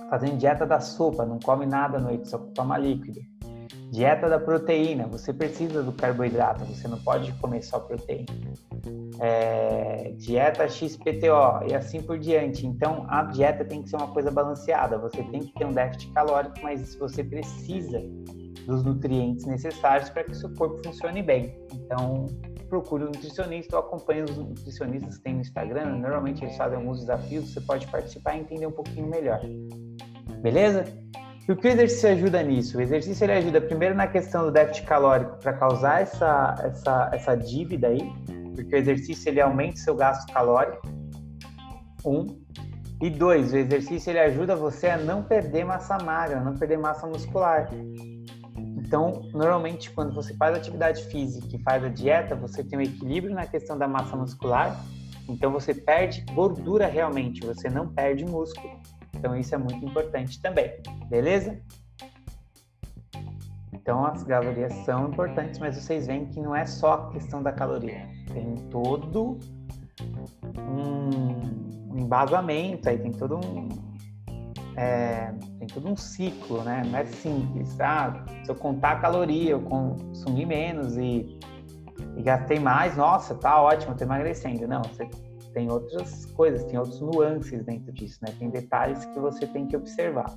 fazendo 0.08 0.36
dieta 0.36 0.66
da 0.66 0.80
sopa, 0.80 1.24
não 1.24 1.38
come 1.38 1.66
nada 1.66 1.98
à 1.98 2.00
noite, 2.00 2.28
só 2.28 2.38
toma 2.38 2.78
líquido. 2.78 3.20
Dieta 3.90 4.28
da 4.28 4.38
proteína, 4.38 5.06
você 5.06 5.34
precisa 5.34 5.82
do 5.82 5.92
carboidrato, 5.92 6.64
você 6.64 6.88
não 6.88 6.98
pode 6.98 7.30
comer 7.34 7.62
só 7.62 7.78
proteína. 7.78 8.26
É, 9.20 10.14
dieta 10.16 10.68
XPTO 10.68 11.66
e 11.68 11.74
assim 11.74 12.00
por 12.00 12.18
diante. 12.18 12.66
Então, 12.66 13.04
a 13.08 13.24
dieta 13.24 13.64
tem 13.64 13.82
que 13.82 13.90
ser 13.90 13.96
uma 13.96 14.08
coisa 14.08 14.30
balanceada. 14.30 14.96
Você 14.98 15.22
tem 15.24 15.40
que 15.40 15.52
ter 15.54 15.66
um 15.66 15.72
déficit 15.72 16.10
calórico, 16.12 16.56
mas 16.62 16.94
você 16.94 17.22
precisa 17.22 18.02
dos 18.66 18.84
nutrientes 18.84 19.46
necessários 19.46 20.10
para 20.10 20.24
que 20.24 20.34
seu 20.34 20.52
corpo 20.54 20.80
funcione 20.84 21.22
bem. 21.22 21.58
Então, 21.72 22.26
procure 22.68 23.04
um 23.04 23.06
nutricionista 23.06 23.76
ou 23.76 23.82
acompanhe 23.82 24.22
os 24.22 24.36
nutricionistas 24.36 25.18
que 25.18 25.24
tem 25.24 25.34
no 25.34 25.40
Instagram. 25.40 25.96
Normalmente 25.96 26.42
eles 26.44 26.56
fazem 26.56 26.78
alguns 26.78 27.00
desafios, 27.00 27.52
você 27.52 27.60
pode 27.60 27.86
participar 27.88 28.36
e 28.36 28.40
entender 28.40 28.66
um 28.66 28.72
pouquinho 28.72 29.08
melhor. 29.08 29.40
Beleza? 30.40 30.84
E 31.46 31.52
o 31.52 31.56
que 31.56 31.66
o 31.66 31.70
exercício 31.70 32.08
ajuda 32.08 32.42
nisso? 32.42 32.78
O 32.78 32.80
exercício 32.80 33.24
ele 33.24 33.32
ajuda 33.32 33.60
primeiro 33.60 33.94
na 33.94 34.06
questão 34.06 34.44
do 34.44 34.52
déficit 34.52 34.86
calórico 34.86 35.38
para 35.38 35.52
causar 35.52 36.00
essa, 36.00 36.54
essa, 36.62 37.10
essa 37.12 37.36
dívida 37.36 37.88
aí, 37.88 38.00
porque 38.54 38.74
o 38.74 38.78
exercício 38.78 39.28
ele 39.28 39.40
aumenta 39.40 39.74
o 39.74 39.78
seu 39.78 39.94
gasto 39.94 40.32
calórico. 40.32 40.80
Um. 42.06 42.26
E 43.02 43.10
dois, 43.10 43.52
o 43.52 43.56
exercício 43.56 44.10
ele 44.10 44.20
ajuda 44.20 44.54
você 44.54 44.86
a 44.86 44.96
não 44.96 45.24
perder 45.24 45.64
massa 45.64 45.98
magra, 45.98 46.40
não 46.40 46.54
perder 46.54 46.78
massa 46.78 47.06
muscular. 47.06 47.68
Então, 48.92 49.22
normalmente, 49.32 49.90
quando 49.90 50.12
você 50.12 50.34
faz 50.34 50.54
atividade 50.54 51.04
física 51.04 51.56
e 51.56 51.58
faz 51.62 51.82
a 51.82 51.88
dieta, 51.88 52.36
você 52.36 52.62
tem 52.62 52.78
um 52.78 52.82
equilíbrio 52.82 53.34
na 53.34 53.46
questão 53.46 53.78
da 53.78 53.88
massa 53.88 54.14
muscular. 54.14 54.84
Então, 55.26 55.50
você 55.50 55.72
perde 55.72 56.20
gordura 56.34 56.86
realmente, 56.86 57.40
você 57.40 57.70
não 57.70 57.88
perde 57.88 58.22
músculo. 58.26 58.78
Então, 59.16 59.34
isso 59.34 59.54
é 59.54 59.56
muito 59.56 59.82
importante 59.82 60.38
também, 60.42 60.74
beleza? 61.08 61.58
Então, 63.72 64.04
as 64.04 64.22
calorias 64.24 64.74
são 64.84 65.08
importantes, 65.08 65.58
mas 65.58 65.74
vocês 65.76 66.06
veem 66.06 66.26
que 66.26 66.38
não 66.38 66.54
é 66.54 66.66
só 66.66 66.92
a 66.92 67.10
questão 67.12 67.42
da 67.42 67.50
caloria. 67.50 68.06
Tem 68.30 68.56
todo 68.70 69.38
um 70.68 71.98
embasamento 71.98 72.90
aí, 72.90 72.98
tem 72.98 73.12
todo 73.12 73.36
um, 73.36 73.68
é, 74.76 75.32
tem 75.58 75.66
todo 75.68 75.88
um 75.88 75.96
ciclo, 75.96 76.62
né? 76.62 76.82
Não 76.86 76.98
é 76.98 77.04
simples, 77.04 77.78
ah, 77.80 78.24
se 78.44 78.50
eu 78.50 78.54
contar 78.54 78.92
a 78.92 78.96
caloria, 79.00 79.50
eu 79.50 79.60
consumi 79.60 80.46
menos 80.46 80.96
e, 80.96 81.38
e 82.16 82.22
gastei 82.22 82.58
mais, 82.58 82.96
nossa, 82.96 83.34
tá 83.34 83.60
ótimo, 83.60 83.94
tô 83.94 84.04
emagrecendo. 84.04 84.66
Não, 84.66 84.82
você 84.82 85.08
tem 85.52 85.70
outras 85.70 86.26
coisas, 86.26 86.64
tem 86.64 86.78
outros 86.78 87.00
nuances 87.00 87.64
dentro 87.64 87.92
disso, 87.92 88.18
né? 88.22 88.32
Tem 88.38 88.48
detalhes 88.48 89.04
que 89.04 89.18
você 89.18 89.46
tem 89.46 89.66
que 89.66 89.76
observar. 89.76 90.32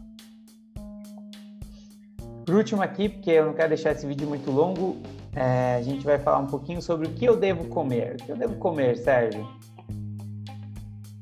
Por 2.45 2.55
último 2.55 2.83
aqui, 2.83 3.09
porque 3.09 3.31
eu 3.31 3.45
não 3.45 3.53
quero 3.53 3.69
deixar 3.69 3.91
esse 3.91 4.05
vídeo 4.05 4.27
muito 4.27 4.51
longo, 4.51 4.97
é, 5.35 5.75
a 5.75 5.81
gente 5.81 6.05
vai 6.05 6.19
falar 6.19 6.39
um 6.39 6.47
pouquinho 6.47 6.81
sobre 6.81 7.07
o 7.07 7.11
que 7.11 7.25
eu 7.25 7.35
devo 7.35 7.67
comer. 7.69 8.13
O 8.13 8.25
que 8.25 8.31
eu 8.31 8.37
devo 8.37 8.55
comer, 8.55 8.97
Sérgio? 8.97 9.47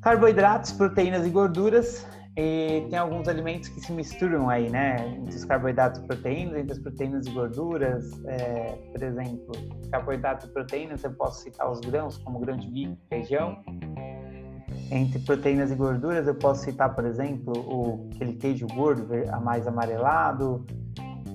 Carboidratos, 0.01 0.74
proteínas 0.74 1.25
e 1.25 1.29
gorduras 1.29 2.05
e 2.36 2.88
tem 2.90 2.98
alguns 2.98 3.28
alimentos 3.28 3.70
que 3.70 3.80
se 3.80 3.92
misturam 3.92 4.50
aí, 4.50 4.68
né? 4.68 5.08
Entre 5.08 5.36
os 5.36 5.46
carboidratos 5.46 6.02
e 6.02 6.08
proteínas, 6.08 6.58
entre 6.58 6.72
as 6.72 6.80
proteínas 6.80 7.28
e 7.28 7.32
gorduras. 7.32 8.12
É, 8.25 8.72
por 8.92 9.04
exemplo, 9.04 9.52
carboidratos 9.92 10.50
e 10.50 10.52
proteínas, 10.52 11.04
eu 11.04 11.13
posso 11.13 11.44
citar 11.44 11.72
os 11.72 11.80
grãos, 11.82 12.18
como 12.18 12.40
grão 12.40 12.58
de 12.58 12.68
bico, 12.68 12.98
feijão. 13.08 13.63
Entre 14.90 15.20
proteínas 15.20 15.72
e 15.72 15.75
gorduras, 15.75 16.25
eu 16.25 16.34
posso 16.34 16.63
citar, 16.63 16.96
por 16.96 17.06
exemplo, 17.06 17.54
o, 17.54 18.10
aquele 18.16 18.34
queijo 18.34 18.66
gordo, 18.68 19.08
a 19.32 19.40
mais 19.40 19.68
amarelado. 19.68 20.66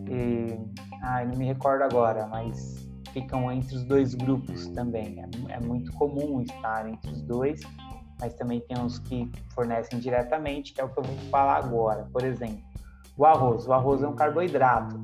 E, 0.08 0.58
ah, 1.00 1.24
não 1.24 1.36
me 1.36 1.46
recordo 1.46 1.82
agora, 1.82 2.26
mas 2.26 2.88
ficam 3.12 3.52
entre 3.52 3.76
os 3.76 3.84
dois 3.84 4.14
grupos 4.14 4.66
também. 4.70 5.22
É, 5.48 5.54
é 5.54 5.60
muito 5.60 5.92
comum 5.92 6.40
estar 6.40 6.88
entre 6.88 7.12
os 7.12 7.22
dois 7.22 7.60
mas 8.20 8.34
também 8.34 8.60
tem 8.60 8.78
uns 8.78 8.98
que 8.98 9.30
fornecem 9.54 9.98
diretamente, 9.98 10.72
que 10.72 10.80
é 10.80 10.84
o 10.84 10.88
que 10.88 10.98
eu 10.98 11.04
vou 11.04 11.16
falar 11.30 11.58
agora. 11.58 12.08
Por 12.12 12.24
exemplo, 12.24 12.62
o 13.16 13.26
arroz. 13.26 13.66
O 13.66 13.72
arroz 13.72 14.02
é 14.02 14.08
um 14.08 14.14
carboidrato. 14.14 15.00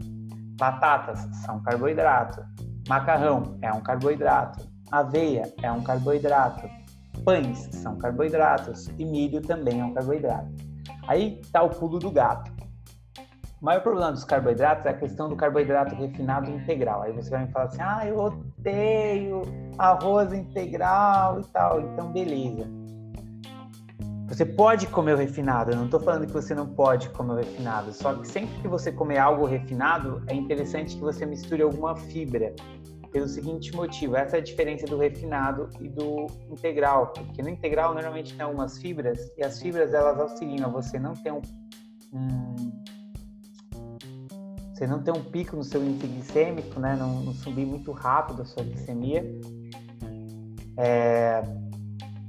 Batatas 0.59 1.21
são 1.45 1.61
carboidrato. 1.63 2.45
Macarrão 2.89 3.57
é 3.61 3.73
um 3.73 3.81
carboidrato. 3.81 4.69
Aveia 4.91 5.53
é 5.63 5.73
um 5.73 5.83
carboidrato. 5.83 6.69
Pães 7.25 7.69
são 7.73 7.99
carboidratos. 7.99 8.89
E 8.99 9.05
milho 9.05 9.41
também 9.41 9.81
é 9.81 9.85
um 9.85 9.93
carboidrato. 9.93 10.49
Aí 11.09 11.41
está 11.41 11.63
o 11.63 11.71
pulo 11.71 11.99
do 11.99 12.11
gato. 12.11 12.53
O 13.61 13.65
maior 13.65 13.81
problema 13.81 14.13
dos 14.13 14.25
carboidratos 14.25 14.85
é 14.85 14.91
a 14.91 14.95
questão 14.95 15.29
do 15.29 15.37
carboidrato 15.37 15.95
refinado 15.95 16.51
integral. 16.51 17.03
Aí 17.03 17.13
você 17.13 17.31
vai 17.31 17.47
me 17.47 17.51
falar 17.51 17.65
assim: 17.65 17.81
ah, 17.81 18.07
eu 18.07 18.19
odeio 18.19 19.43
arroz 19.79 20.33
integral 20.33 21.41
e 21.41 21.45
tal. 21.47 21.81
Então, 21.81 22.13
beleza. 22.13 22.84
Você 24.35 24.45
pode 24.45 24.89
comer 24.89 25.15
o 25.15 25.17
refinado, 25.17 25.71
eu 25.71 25.77
não 25.77 25.85
estou 25.85 26.01
falando 26.01 26.27
que 26.27 26.33
você 26.33 26.57
não 26.57 26.67
pode 26.67 27.09
comer 27.11 27.35
o 27.35 27.37
refinado, 27.37 27.93
só 27.93 28.15
que 28.15 28.27
sempre 28.27 28.53
que 28.63 28.67
você 28.67 28.91
comer 28.91 29.19
algo 29.19 29.47
refinado, 29.47 30.25
é 30.27 30.35
interessante 30.35 30.97
que 30.97 31.01
você 31.01 31.25
misture 31.25 31.63
alguma 31.63 31.95
fibra. 31.95 32.53
Pelo 33.13 33.29
seguinte 33.29 33.73
motivo, 33.77 34.17
essa 34.17 34.39
é 34.39 34.41
a 34.41 34.43
diferença 34.43 34.87
do 34.87 34.99
refinado 34.99 35.71
e 35.81 35.89
do 35.89 36.27
integral, 36.51 37.13
porque 37.13 37.43
no 37.43 37.49
integral 37.49 37.95
normalmente 37.95 38.35
tem 38.35 38.45
algumas 38.45 38.77
fibras 38.77 39.31
e 39.39 39.45
as 39.45 39.63
fibras 39.63 39.95
elas 39.95 40.19
auxiliam 40.19 40.67
a 40.67 40.69
você 40.69 40.99
não 40.99 41.13
ter 41.13 41.33
um, 41.33 41.41
um, 42.13 42.73
você 44.75 44.85
não 44.85 45.01
ter 45.01 45.13
um 45.13 45.23
pico 45.23 45.55
no 45.55 45.63
seu 45.63 45.81
índice 45.81 46.09
glicêmico, 46.09 46.81
né? 46.81 46.97
Não, 46.97 47.23
não 47.23 47.33
subir 47.35 47.65
muito 47.65 47.93
rápido 47.93 48.43
a 48.43 48.45
sua 48.45 48.65
glicemia. 48.65 49.25
É, 50.77 51.41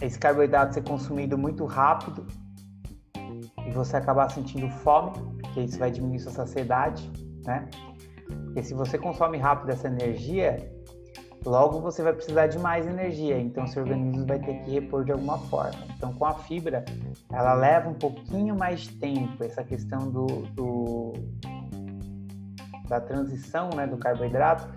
esse 0.05 0.19
carboidrato 0.19 0.74
ser 0.74 0.83
consumido 0.83 1.38
muito 1.38 1.65
rápido 1.65 2.25
e 3.65 3.71
você 3.71 3.97
acabar 3.97 4.29
sentindo 4.29 4.69
fome, 4.69 5.12
porque 5.41 5.62
isso 5.62 5.79
vai 5.79 5.89
diminuir 5.89 6.19
sua 6.19 6.31
saciedade, 6.31 7.12
né? 7.43 7.67
Porque 8.45 8.63
se 8.63 8.74
você 8.74 8.97
consome 8.97 9.38
rápido 9.38 9.71
essa 9.71 9.88
energia, 9.88 10.71
logo 11.45 11.79
você 11.79 12.01
vai 12.01 12.13
precisar 12.13 12.47
de 12.47 12.59
mais 12.59 12.88
energia, 12.88 13.39
então 13.39 13.65
seu 13.67 13.83
organismo 13.83 14.25
vai 14.25 14.39
ter 14.39 14.63
que 14.63 14.71
repor 14.71 15.03
de 15.03 15.12
alguma 15.12 15.38
forma. 15.38 15.79
Então, 15.95 16.13
com 16.13 16.25
a 16.25 16.33
fibra, 16.33 16.85
ela 17.31 17.53
leva 17.53 17.89
um 17.89 17.93
pouquinho 17.93 18.55
mais 18.55 18.81
de 18.81 18.91
tempo, 18.93 19.43
essa 19.43 19.63
questão 19.63 20.09
do, 20.09 20.25
do 20.53 21.13
da 22.88 23.01
transição 23.01 23.69
né, 23.75 23.88
do 23.88 23.97
carboidrato, 23.97 24.67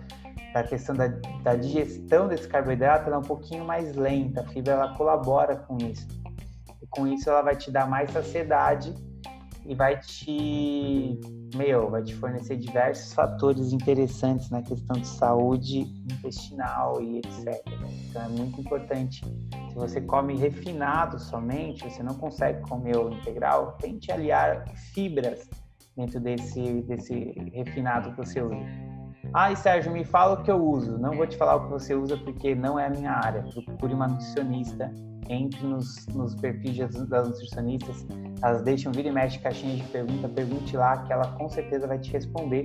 da 0.52 0.62
questão 0.62 0.94
da, 0.94 1.08
da 1.42 1.54
digestão 1.54 2.28
desse 2.28 2.48
carboidrato, 2.48 3.10
é 3.10 3.16
um 3.16 3.22
pouquinho 3.22 3.64
mais 3.64 3.94
lenta, 3.94 4.40
a 4.40 4.46
fibra 4.48 4.74
ela 4.74 4.94
colabora 4.94 5.56
com 5.56 5.76
isso. 5.78 6.06
E 6.82 6.86
com 6.86 7.06
isso 7.06 7.28
ela 7.28 7.42
vai 7.42 7.56
te 7.56 7.70
dar 7.70 7.88
mais 7.88 8.10
saciedade 8.10 8.94
e 9.68 9.74
vai 9.74 10.00
te, 10.00 11.20
meu, 11.54 11.90
vai 11.90 12.02
te 12.02 12.14
fornecer 12.14 12.56
diversos 12.56 13.12
fatores 13.12 13.70
interessantes 13.70 14.48
na 14.48 14.62
questão 14.62 14.98
de 14.98 15.06
saúde 15.06 15.80
intestinal 16.10 17.02
e 17.02 17.18
etc. 17.18 17.62
Então 18.08 18.22
é 18.22 18.28
muito 18.28 18.60
importante. 18.62 19.22
Se 19.68 19.74
você 19.74 20.00
come 20.00 20.34
refinado 20.36 21.18
somente, 21.18 21.84
você 21.84 22.02
não 22.02 22.14
consegue 22.14 22.62
comer 22.62 22.96
o 22.96 23.10
integral, 23.10 23.76
tente 23.78 24.10
aliar 24.10 24.66
fibras 24.94 25.46
dentro 25.94 26.18
desse, 26.18 26.80
desse 26.82 27.34
refinado 27.52 28.10
que 28.12 28.16
você 28.16 28.40
usa. 28.40 28.97
Ai, 29.34 29.54
Sérgio, 29.56 29.92
me 29.92 30.04
fala 30.04 30.34
o 30.34 30.42
que 30.42 30.50
eu 30.50 30.56
uso. 30.56 30.98
Não 30.98 31.12
vou 31.12 31.26
te 31.26 31.36
falar 31.36 31.56
o 31.56 31.64
que 31.64 31.70
você 31.70 31.94
usa 31.94 32.16
porque 32.16 32.54
não 32.54 32.78
é 32.78 32.86
a 32.86 32.90
minha 32.90 33.12
área. 33.12 33.44
Procure 33.64 33.92
uma 33.92 34.08
nutricionista 34.08 34.90
entre 35.28 35.64
nos, 35.66 36.06
nos 36.08 36.34
perfis 36.34 36.78
das 37.08 37.28
nutricionistas, 37.28 38.06
elas 38.42 38.62
deixam 38.62 38.90
vir 38.92 39.06
e 39.06 39.12
mexe 39.12 39.38
caixinhas 39.38 39.78
de 39.78 39.84
pergunta, 39.84 40.28
pergunte 40.28 40.76
lá 40.76 40.96
que 41.02 41.12
ela 41.12 41.26
com 41.32 41.48
certeza 41.48 41.86
vai 41.86 41.98
te 41.98 42.10
responder 42.10 42.64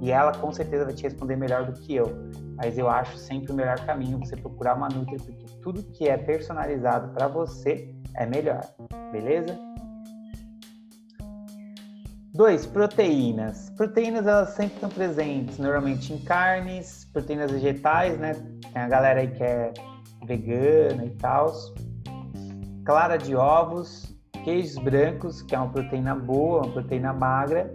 e 0.00 0.10
ela 0.10 0.32
com 0.32 0.52
certeza 0.52 0.84
vai 0.84 0.94
te 0.94 1.04
responder 1.04 1.36
melhor 1.36 1.66
do 1.66 1.72
que 1.80 1.94
eu. 1.94 2.10
Mas 2.56 2.76
eu 2.76 2.88
acho 2.88 3.16
sempre 3.16 3.52
o 3.52 3.54
melhor 3.54 3.78
caminho 3.86 4.18
você 4.18 4.36
procurar 4.36 4.74
uma 4.76 4.88
Nutri, 4.88 5.18
porque 5.18 5.46
tudo 5.62 5.82
que 5.92 6.08
é 6.08 6.16
personalizado 6.16 7.12
para 7.12 7.28
você 7.28 7.94
é 8.14 8.26
melhor, 8.26 8.60
beleza? 9.12 9.69
Dois, 12.32 12.64
proteínas. 12.64 13.70
Proteínas 13.76 14.26
elas 14.26 14.50
sempre 14.50 14.74
estão 14.74 14.88
presentes, 14.88 15.58
normalmente 15.58 16.12
em 16.12 16.18
carnes, 16.18 17.04
proteínas 17.12 17.50
vegetais, 17.50 18.18
né? 18.18 18.34
Tem 18.72 18.82
a 18.82 18.88
galera 18.88 19.20
aí 19.20 19.28
que 19.28 19.42
é 19.42 19.72
vegana 20.26 21.04
e 21.04 21.10
tal 21.10 21.52
clara 22.84 23.16
de 23.16 23.36
ovos, 23.36 24.16
queijos 24.44 24.76
brancos, 24.82 25.42
que 25.42 25.54
é 25.54 25.58
uma 25.58 25.70
proteína 25.70 26.14
boa, 26.14 26.64
uma 26.64 26.72
proteína 26.72 27.12
magra, 27.12 27.72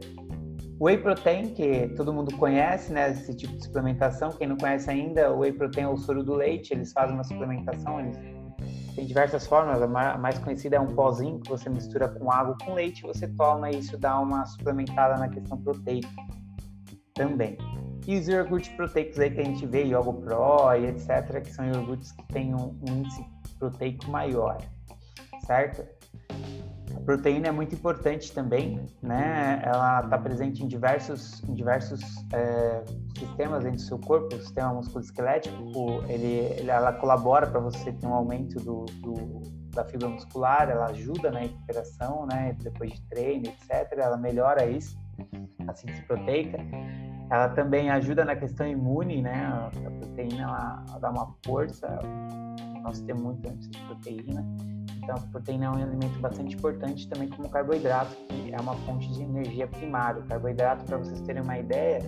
whey 0.78 0.98
protein, 0.98 1.54
que 1.54 1.88
todo 1.96 2.12
mundo 2.12 2.36
conhece, 2.36 2.92
né, 2.92 3.12
esse 3.12 3.34
tipo 3.34 3.56
de 3.56 3.64
suplementação. 3.64 4.32
Quem 4.32 4.48
não 4.48 4.58
conhece 4.58 4.90
ainda, 4.90 5.32
o 5.32 5.40
whey 5.40 5.54
protein 5.54 5.84
é 5.84 5.88
o 5.88 5.96
soro 5.96 6.24
do 6.24 6.34
leite, 6.34 6.74
eles 6.74 6.92
fazem 6.92 7.16
uma 7.16 7.24
suplementação, 7.24 8.00
eles 8.00 8.18
tem 8.96 9.06
diversas 9.06 9.46
formas, 9.46 9.82
a 9.82 9.88
mais 10.18 10.40
conhecida 10.40 10.78
é 10.78 10.80
um 10.80 10.96
pozinho 10.96 11.40
que 11.40 11.50
você 11.50 11.70
mistura 11.70 12.08
com 12.08 12.32
água 12.32 12.58
com 12.64 12.74
leite, 12.74 13.04
você 13.04 13.28
toma 13.28 13.70
e 13.70 13.80
isso 13.80 13.98
dá 13.98 14.20
uma 14.20 14.46
suplementada 14.46 15.18
na 15.18 15.30
questão 15.30 15.58
proteica 15.58 16.10
também. 17.14 17.58
E 18.08 18.18
os 18.18 18.28
iogurtes 18.28 18.70
proteicos 18.76 19.20
aí 19.20 19.32
que 19.32 19.42
a 19.42 19.44
gente 19.44 19.66
vê, 19.66 19.84
Yogo 19.84 20.14
Pro 20.14 20.74
e 20.78 20.86
etc, 20.86 21.42
que 21.42 21.52
são 21.52 21.66
iogurtes 21.66 22.12
que 22.12 22.24
têm 22.28 22.54
um, 22.54 22.80
um 22.88 22.98
índice 22.98 23.26
proteico 23.60 24.10
maior 24.10 24.58
certo? 25.46 25.86
Proteína 27.06 27.50
é 27.50 27.52
muito 27.52 27.76
importante 27.76 28.32
também, 28.32 28.84
né? 29.00 29.62
Ela 29.64 30.02
está 30.02 30.18
presente 30.18 30.64
em 30.64 30.68
diversos, 30.68 31.44
em 31.44 31.54
diversos 31.54 32.02
é, 32.34 32.84
sistemas 33.16 33.64
dentro 33.64 33.78
do 33.78 33.84
seu 33.84 34.00
corpo. 34.00 34.36
O 34.36 34.40
sistema 34.40 34.74
musculoesquelético, 34.74 36.04
ele, 36.10 36.68
ela 36.68 36.92
colabora 36.94 37.46
para 37.46 37.60
você 37.60 37.92
ter 37.92 38.08
um 38.08 38.14
aumento 38.14 38.56
do, 38.56 38.86
do, 38.86 39.42
da 39.70 39.86
fibra 39.86 40.10
muscular, 40.10 40.68
ela 40.68 40.88
ajuda 40.88 41.30
na 41.30 41.42
recuperação, 41.42 42.26
né? 42.26 42.58
Depois 42.60 42.92
de 42.94 43.02
treino, 43.04 43.46
etc. 43.50 44.00
Ela 44.00 44.18
melhora 44.18 44.66
isso, 44.66 44.98
a 45.68 45.76
síntese 45.76 46.02
proteica. 46.08 46.58
Ela 47.30 47.50
também 47.50 47.92
ajuda 47.92 48.26
na 48.26 48.36
questão 48.36 48.68
imune, 48.68 49.22
né? 49.22 49.46
A 49.46 49.92
proteína 50.00 50.42
ela, 50.42 50.84
ela 50.90 51.00
dá 51.00 51.12
uma 51.12 51.36
força, 51.46 51.88
nós 52.82 53.00
temos 53.02 53.22
muito 53.22 53.70
de 53.70 53.78
proteína 53.84 54.44
então, 55.06 55.18
a 55.18 55.20
proteína 55.20 55.66
é 55.66 55.70
um 55.70 55.74
alimento 55.74 56.20
bastante 56.20 56.56
importante 56.56 57.08
também 57.08 57.30
como 57.30 57.48
carboidrato, 57.48 58.16
que 58.28 58.52
é 58.52 58.60
uma 58.60 58.74
fonte 58.78 59.08
de 59.14 59.22
energia 59.22 59.68
primária. 59.68 60.20
O 60.20 60.26
carboidrato, 60.26 60.84
para 60.84 60.98
vocês 60.98 61.22
terem 61.22 61.44
uma 61.44 61.60
ideia, 61.60 62.00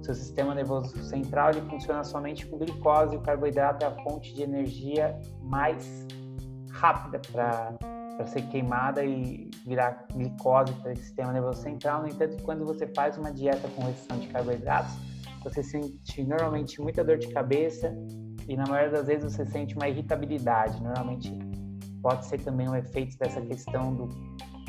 o 0.00 0.04
seu 0.04 0.14
sistema 0.14 0.54
nervoso 0.54 0.96
central 1.04 1.50
ele 1.50 1.60
funciona 1.68 2.02
somente 2.02 2.46
com 2.46 2.56
glicose 2.56 3.14
o 3.14 3.20
carboidrato 3.20 3.84
é 3.84 3.88
a 3.88 3.90
fonte 4.02 4.32
de 4.32 4.42
energia 4.42 5.18
mais 5.42 6.06
rápida 6.70 7.20
para 7.30 8.26
ser 8.26 8.40
queimada 8.48 9.04
e 9.04 9.50
virar 9.66 10.06
glicose 10.14 10.72
para 10.74 10.92
o 10.92 10.96
sistema 10.96 11.34
nervoso 11.34 11.60
central. 11.60 12.02
No 12.02 12.08
entanto, 12.08 12.42
quando 12.42 12.64
você 12.64 12.86
faz 12.86 13.18
uma 13.18 13.30
dieta 13.30 13.68
com 13.76 13.84
restrição 13.84 14.18
de 14.18 14.28
carboidratos, 14.28 14.94
você 15.44 15.62
sente 15.62 16.24
normalmente 16.24 16.80
muita 16.80 17.04
dor 17.04 17.18
de 17.18 17.28
cabeça 17.28 17.94
e 18.48 18.56
na 18.56 18.64
maioria 18.64 18.92
das 18.92 19.06
vezes 19.06 19.34
você 19.34 19.44
sente 19.44 19.74
uma 19.74 19.88
irritabilidade. 19.88 20.82
Normalmente 20.82 21.38
pode 22.02 22.26
ser 22.26 22.40
também 22.40 22.68
um 22.68 22.74
efeito 22.74 23.16
dessa 23.18 23.40
questão 23.40 23.94
do, 23.94 24.08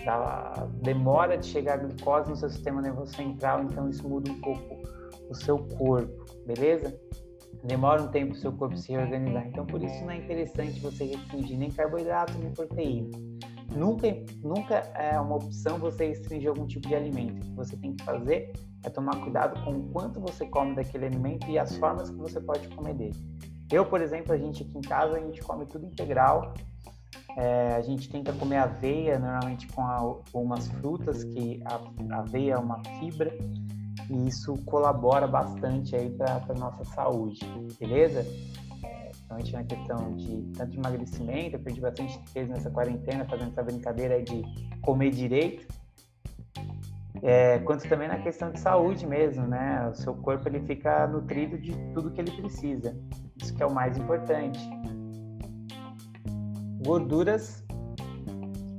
da 0.06 0.68
demora 0.82 1.38
de 1.38 1.46
chegar 1.46 1.74
a 1.76 1.78
glicose 1.78 2.30
no 2.30 2.36
seu 2.36 2.50
sistema 2.50 2.82
nervoso 2.82 3.14
central, 3.16 3.64
então 3.64 3.90
isso 3.90 4.08
muda 4.08 4.32
um 4.32 4.42
pouco 4.42 4.78
o 5.30 5.36
seu 5.36 5.58
corpo, 5.58 6.26
beleza? 6.46 6.98
Demora 7.64 8.02
um 8.02 8.08
tempo 8.08 8.34
o 8.34 8.38
seu 8.38 8.52
corpo 8.52 8.78
se 8.78 8.92
reorganizar, 8.92 9.48
então 9.48 9.66
por 9.66 9.82
isso 9.84 10.02
não 10.02 10.12
é 10.12 10.18
interessante 10.18 10.80
você 10.80 11.06
restringir 11.06 11.58
nem 11.58 11.72
carboidrato 11.72 12.38
nem 12.38 12.52
proteína. 12.52 13.10
Nunca, 13.76 14.08
nunca 14.42 14.76
é 14.96 15.20
uma 15.20 15.36
opção 15.36 15.78
você 15.78 16.08
restringir 16.08 16.50
algum 16.50 16.66
tipo 16.66 16.88
de 16.88 16.96
alimento. 16.96 17.46
O 17.46 17.50
que 17.50 17.56
você 17.56 17.76
tem 17.76 17.94
que 17.94 18.04
fazer 18.04 18.54
é 18.84 18.90
tomar 18.90 19.22
cuidado 19.22 19.62
com 19.64 19.72
o 19.72 19.90
quanto 19.90 20.20
você 20.22 20.46
come 20.48 20.76
daquele 20.76 21.06
alimento 21.06 21.48
e 21.50 21.60
as 21.60 21.76
formas 21.78 22.10
que 22.10 22.16
você 22.16 22.40
pode 22.40 22.68
comer 22.70 22.94
dele. 22.94 23.16
Eu, 23.72 23.86
por 23.86 24.02
exemplo, 24.02 24.32
a 24.34 24.38
gente 24.38 24.64
aqui 24.64 24.78
em 24.78 24.82
casa, 24.82 25.18
a 25.18 25.20
gente 25.20 25.42
come 25.42 25.66
tudo 25.66 25.86
integral, 25.86 26.54
é, 27.38 27.76
a 27.76 27.82
gente 27.82 28.10
tenta 28.10 28.34
comer 28.34 28.58
aveia, 28.58 29.20
normalmente 29.20 29.68
com 29.68 29.82
algumas 29.82 30.68
frutas, 30.68 31.24
que 31.24 31.62
a, 31.66 32.20
aveia 32.20 32.54
é 32.54 32.58
uma 32.58 32.82
fibra, 33.00 33.32
e 34.10 34.28
isso 34.28 34.56
colabora 34.66 35.28
bastante 35.28 35.96
aí 35.96 36.10
para 36.10 36.42
a 36.50 36.54
nossa 36.54 36.84
saúde, 36.86 37.40
beleza? 37.80 38.26
É, 38.84 39.10
principalmente 39.10 39.54
na 39.54 39.64
questão 39.64 40.16
de 40.16 40.52
tanto 40.58 40.72
de 40.72 40.78
emagrecimento, 40.78 41.56
eu 41.56 41.60
perdi 41.60 41.82
bastante 41.82 42.20
peso 42.34 42.52
nessa 42.52 42.72
quarentena 42.72 43.26
fazendo 43.26 43.52
essa 43.52 43.64
brincadeira 43.64 44.22
de 44.24 44.42
comer 44.82 45.12
direito, 45.12 45.68
é, 47.22 47.60
quanto 47.60 47.88
também 47.90 48.08
na 48.08 48.20
questão 48.20 48.52
de 48.52 48.60
saúde 48.60 49.06
mesmo, 49.06 49.46
né? 49.48 49.90
O 49.90 49.96
seu 49.96 50.14
corpo 50.16 50.48
ele 50.48 50.62
fica 50.62 51.08
nutrido 51.08 51.58
de 51.58 51.74
tudo 51.94 52.12
que 52.12 52.22
ele 52.22 52.32
precisa. 52.32 52.96
Isso 53.36 53.56
que 53.56 53.62
é 53.62 53.66
o 53.66 53.74
mais 53.74 53.98
importante 53.98 54.60
gorduras, 56.88 57.62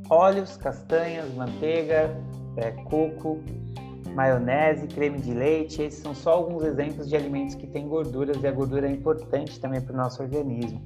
óleos, 0.08 0.56
castanhas, 0.56 1.30
manteiga, 1.34 2.10
é, 2.56 2.70
coco, 2.84 3.38
maionese, 4.14 4.86
creme 4.86 5.18
de 5.18 5.34
leite. 5.34 5.82
Esses 5.82 6.00
são 6.00 6.14
só 6.14 6.30
alguns 6.30 6.64
exemplos 6.64 7.06
de 7.06 7.14
alimentos 7.14 7.54
que 7.54 7.66
têm 7.66 7.86
gorduras 7.86 8.42
e 8.42 8.46
a 8.46 8.50
gordura 8.50 8.88
é 8.88 8.90
importante 8.90 9.60
também 9.60 9.82
para 9.82 9.92
o 9.92 9.96
nosso 9.96 10.22
organismo. 10.22 10.82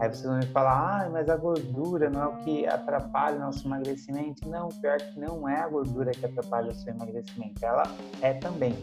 Aí 0.00 0.08
vocês 0.08 0.24
vão 0.24 0.38
me 0.38 0.46
falar, 0.46 1.06
ah, 1.06 1.10
mas 1.10 1.28
a 1.28 1.36
gordura 1.36 2.10
não 2.10 2.22
é 2.22 2.26
o 2.26 2.36
que 2.38 2.66
atrapalha 2.66 3.36
o 3.36 3.40
nosso 3.40 3.66
emagrecimento. 3.66 4.48
Não, 4.48 4.68
pior 4.68 4.98
que 4.98 5.18
não 5.18 5.48
é 5.48 5.60
a 5.60 5.68
gordura 5.68 6.10
que 6.10 6.26
atrapalha 6.26 6.70
o 6.70 6.74
seu 6.74 6.92
emagrecimento, 6.92 7.64
ela 7.64 7.84
é 8.20 8.34
também. 8.34 8.76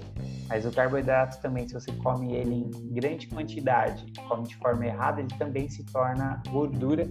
Mas 0.48 0.66
o 0.66 0.72
carboidrato 0.72 1.42
também, 1.42 1.68
se 1.68 1.74
você 1.74 1.92
come 1.94 2.34
ele 2.34 2.56
em 2.56 2.94
grande 2.94 3.28
quantidade, 3.28 4.06
come 4.28 4.48
de 4.48 4.56
forma 4.58 4.86
errada, 4.86 5.22
ele 5.22 5.34
também 5.38 5.70
se 5.70 5.84
torna 5.86 6.42
gordura 6.50 7.06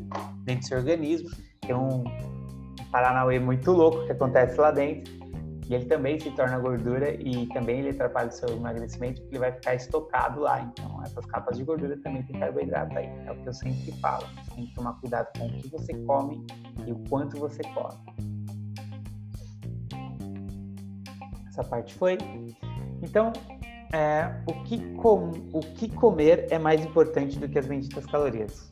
dentro 0.45 0.63
do 0.63 0.67
seu 0.67 0.79
organismo. 0.79 1.31
Tem 1.61 1.75
um 1.75 2.05
Paranauê 2.91 3.39
muito 3.39 3.71
louco 3.71 4.05
que 4.05 4.13
acontece 4.13 4.59
lá 4.59 4.71
dentro 4.71 5.20
e 5.71 5.75
ele 5.75 5.85
também 5.85 6.19
se 6.19 6.33
torna 6.33 6.59
gordura 6.59 7.15
e 7.15 7.47
também 7.47 7.79
ele 7.79 7.91
atrapalha 7.91 8.29
o 8.29 8.33
seu 8.33 8.49
emagrecimento 8.49 9.21
porque 9.21 9.37
ele 9.37 9.39
vai 9.39 9.53
ficar 9.53 9.77
estocado 9.77 10.41
lá. 10.41 10.61
Então, 10.63 11.01
essas 11.05 11.25
capas 11.27 11.57
de 11.57 11.63
gordura 11.63 11.97
também 12.03 12.25
tem 12.25 12.41
carboidrato 12.41 12.99
aí. 12.99 13.07
É 13.25 13.31
o 13.31 13.41
que 13.41 13.49
eu 13.49 13.55
sempre 13.55 13.93
falo. 14.01 14.27
Você 14.27 14.55
tem 14.57 14.67
que 14.67 14.75
tomar 14.75 14.95
cuidado 14.95 15.29
com 15.39 15.47
o 15.47 15.53
que 15.53 15.69
você 15.69 15.95
come 15.95 16.45
e 16.85 16.91
o 16.91 16.99
quanto 17.09 17.39
você 17.39 17.63
come. 17.63 17.95
Essa 21.47 21.63
parte 21.63 21.95
foi. 21.95 22.19
Então, 23.01 23.33
é, 23.93 24.43
o, 24.49 24.65
que 24.65 24.93
com, 24.95 25.31
o 25.53 25.61
que 25.61 25.89
comer 25.89 26.49
é 26.51 26.59
mais 26.59 26.85
importante 26.85 27.39
do 27.39 27.49
que 27.49 27.57
as 27.57 27.67
benditas 27.67 28.05
calorias? 28.07 28.70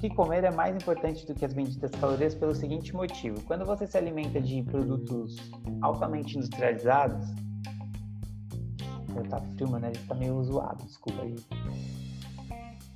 Que 0.00 0.08
comer 0.08 0.44
é 0.44 0.50
mais 0.50 0.74
importante 0.74 1.26
do 1.26 1.34
que 1.34 1.44
as 1.44 1.52
benditas 1.52 1.90
calorias 1.90 2.34
pelo 2.34 2.54
seguinte 2.54 2.94
motivo: 2.94 3.40
quando 3.42 3.66
você 3.66 3.86
se 3.86 3.98
alimenta 3.98 4.40
de 4.40 4.62
produtos 4.62 5.36
altamente 5.82 6.38
industrializados, 6.38 7.26
tá 9.28 9.40
frio, 9.40 9.78
né? 9.78 9.88
Ele 9.94 9.98
tá 10.06 10.14
meio 10.14 10.42
zoado, 10.42 10.84
desculpa 10.84 11.22
aí. 11.22 11.36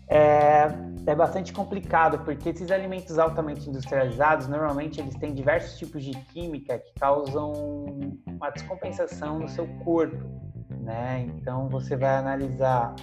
É, 0.08 0.66
é 1.06 1.14
bastante 1.14 1.52
complicado, 1.52 2.18
porque 2.24 2.50
esses 2.50 2.70
alimentos 2.70 3.18
altamente 3.18 3.68
industrializados, 3.68 4.48
normalmente 4.48 5.00
eles 5.00 5.14
têm 5.16 5.34
diversos 5.34 5.78
tipos 5.78 6.04
de 6.04 6.12
química 6.12 6.78
que 6.78 6.92
causam 7.00 7.52
uma 8.26 8.50
descompensação 8.50 9.38
no 9.38 9.48
seu 9.48 9.66
corpo, 9.84 10.16
né? 10.70 11.22
Então 11.22 11.68
você 11.68 11.96
vai 11.96 12.16
analisar 12.16 12.94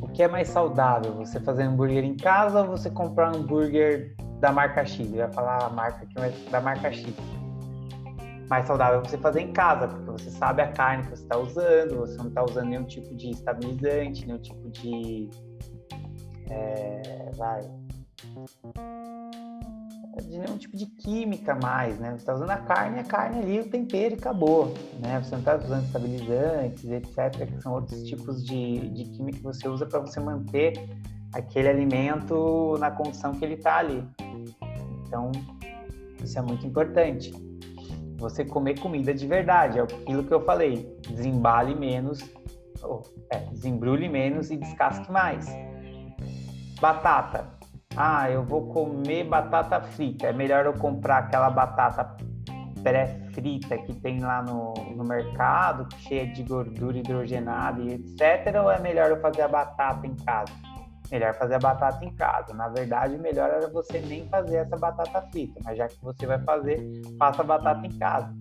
o 0.00 0.08
que 0.08 0.22
é 0.22 0.28
mais 0.28 0.48
saudável, 0.48 1.12
você 1.14 1.40
fazer 1.40 1.64
hambúrguer 1.64 2.04
em 2.04 2.16
casa 2.16 2.60
ou 2.62 2.68
você 2.68 2.90
comprar 2.90 3.34
um 3.34 3.40
hambúrguer 3.40 4.14
da 4.40 4.52
marca 4.52 4.84
X? 4.84 5.00
Ele 5.00 5.18
vai 5.18 5.32
falar 5.32 5.64
a 5.64 5.70
marca 5.70 6.06
que 6.06 6.18
é 6.18 6.32
da 6.50 6.60
marca 6.60 6.92
X. 6.92 7.14
Mais 8.48 8.66
saudável 8.66 9.00
é 9.00 9.08
você 9.08 9.16
fazer 9.16 9.40
em 9.40 9.52
casa, 9.52 9.88
porque 9.88 10.10
você 10.10 10.30
sabe 10.30 10.62
a 10.62 10.72
carne 10.72 11.04
que 11.04 11.10
você 11.10 11.22
está 11.22 11.38
usando, 11.38 11.96
você 11.96 12.18
não 12.18 12.28
está 12.28 12.44
usando 12.44 12.68
nenhum 12.68 12.84
tipo 12.84 13.14
de 13.14 13.30
estabilizante, 13.30 14.26
nenhum 14.26 14.40
tipo 14.40 14.70
de 14.70 15.30
é, 16.50 17.30
vai, 17.36 17.62
de 20.20 20.38
nenhum 20.38 20.58
tipo 20.58 20.76
de 20.76 20.86
química 20.86 21.54
mais, 21.54 21.98
né? 21.98 22.10
Você 22.10 22.16
está 22.16 22.34
usando 22.34 22.50
a 22.50 22.58
carne, 22.58 23.00
a 23.00 23.04
carne 23.04 23.40
ali, 23.40 23.60
o 23.60 23.70
tempero 23.70 24.14
e 24.14 24.18
acabou, 24.18 24.74
né? 25.00 25.20
Você 25.22 25.30
não 25.32 25.38
está 25.38 25.56
usando 25.56 25.84
estabilizantes, 25.84 26.84
etc., 26.84 27.46
que 27.46 27.62
são 27.62 27.72
outros 27.72 28.02
tipos 28.04 28.44
de, 28.44 28.88
de 28.90 29.04
química 29.04 29.38
que 29.38 29.44
você 29.44 29.68
usa 29.68 29.86
para 29.86 30.00
você 30.00 30.20
manter 30.20 30.74
aquele 31.32 31.68
alimento 31.68 32.76
na 32.78 32.90
condição 32.90 33.32
que 33.32 33.44
ele 33.44 33.54
está 33.54 33.78
ali. 33.78 34.04
Então, 35.06 35.32
isso 36.22 36.38
é 36.38 36.42
muito 36.42 36.66
importante. 36.66 37.32
Você 38.18 38.44
comer 38.44 38.78
comida 38.78 39.12
de 39.12 39.26
verdade, 39.26 39.78
é 39.78 39.82
aquilo 39.82 40.24
que 40.24 40.32
eu 40.32 40.44
falei. 40.44 40.96
Desembale 41.08 41.74
menos, 41.74 42.22
ou, 42.82 43.02
é, 43.30 43.38
desembrulhe 43.50 44.08
menos 44.08 44.50
e 44.50 44.56
descasque 44.56 45.10
mais. 45.10 45.46
Batata. 46.80 47.61
Ah, 47.96 48.30
eu 48.30 48.42
vou 48.42 48.68
comer 48.68 49.24
batata 49.24 49.80
frita. 49.80 50.28
É 50.28 50.32
melhor 50.32 50.64
eu 50.64 50.72
comprar 50.72 51.18
aquela 51.18 51.50
batata 51.50 52.16
pré-frita 52.82 53.78
que 53.78 53.94
tem 53.94 54.20
lá 54.20 54.42
no, 54.42 54.74
no 54.96 55.04
mercado, 55.04 55.86
cheia 55.98 56.26
de 56.26 56.42
gordura 56.42 56.98
hidrogenada 56.98 57.80
e 57.80 57.94
etc. 57.94 58.60
Ou 58.62 58.70
é 58.70 58.80
melhor 58.80 59.10
eu 59.10 59.20
fazer 59.20 59.42
a 59.42 59.48
batata 59.48 60.06
em 60.06 60.14
casa? 60.16 60.52
Melhor 61.10 61.34
fazer 61.34 61.54
a 61.54 61.58
batata 61.58 62.04
em 62.04 62.14
casa. 62.14 62.54
Na 62.54 62.68
verdade, 62.68 63.18
melhor 63.18 63.50
era 63.50 63.68
você 63.68 64.00
nem 64.00 64.26
fazer 64.28 64.56
essa 64.56 64.76
batata 64.76 65.22
frita, 65.30 65.60
mas 65.62 65.76
já 65.76 65.86
que 65.86 66.02
você 66.02 66.26
vai 66.26 66.38
fazer, 66.42 66.80
faça 67.18 67.42
a 67.42 67.44
batata 67.44 67.86
em 67.86 67.98
casa. 67.98 68.34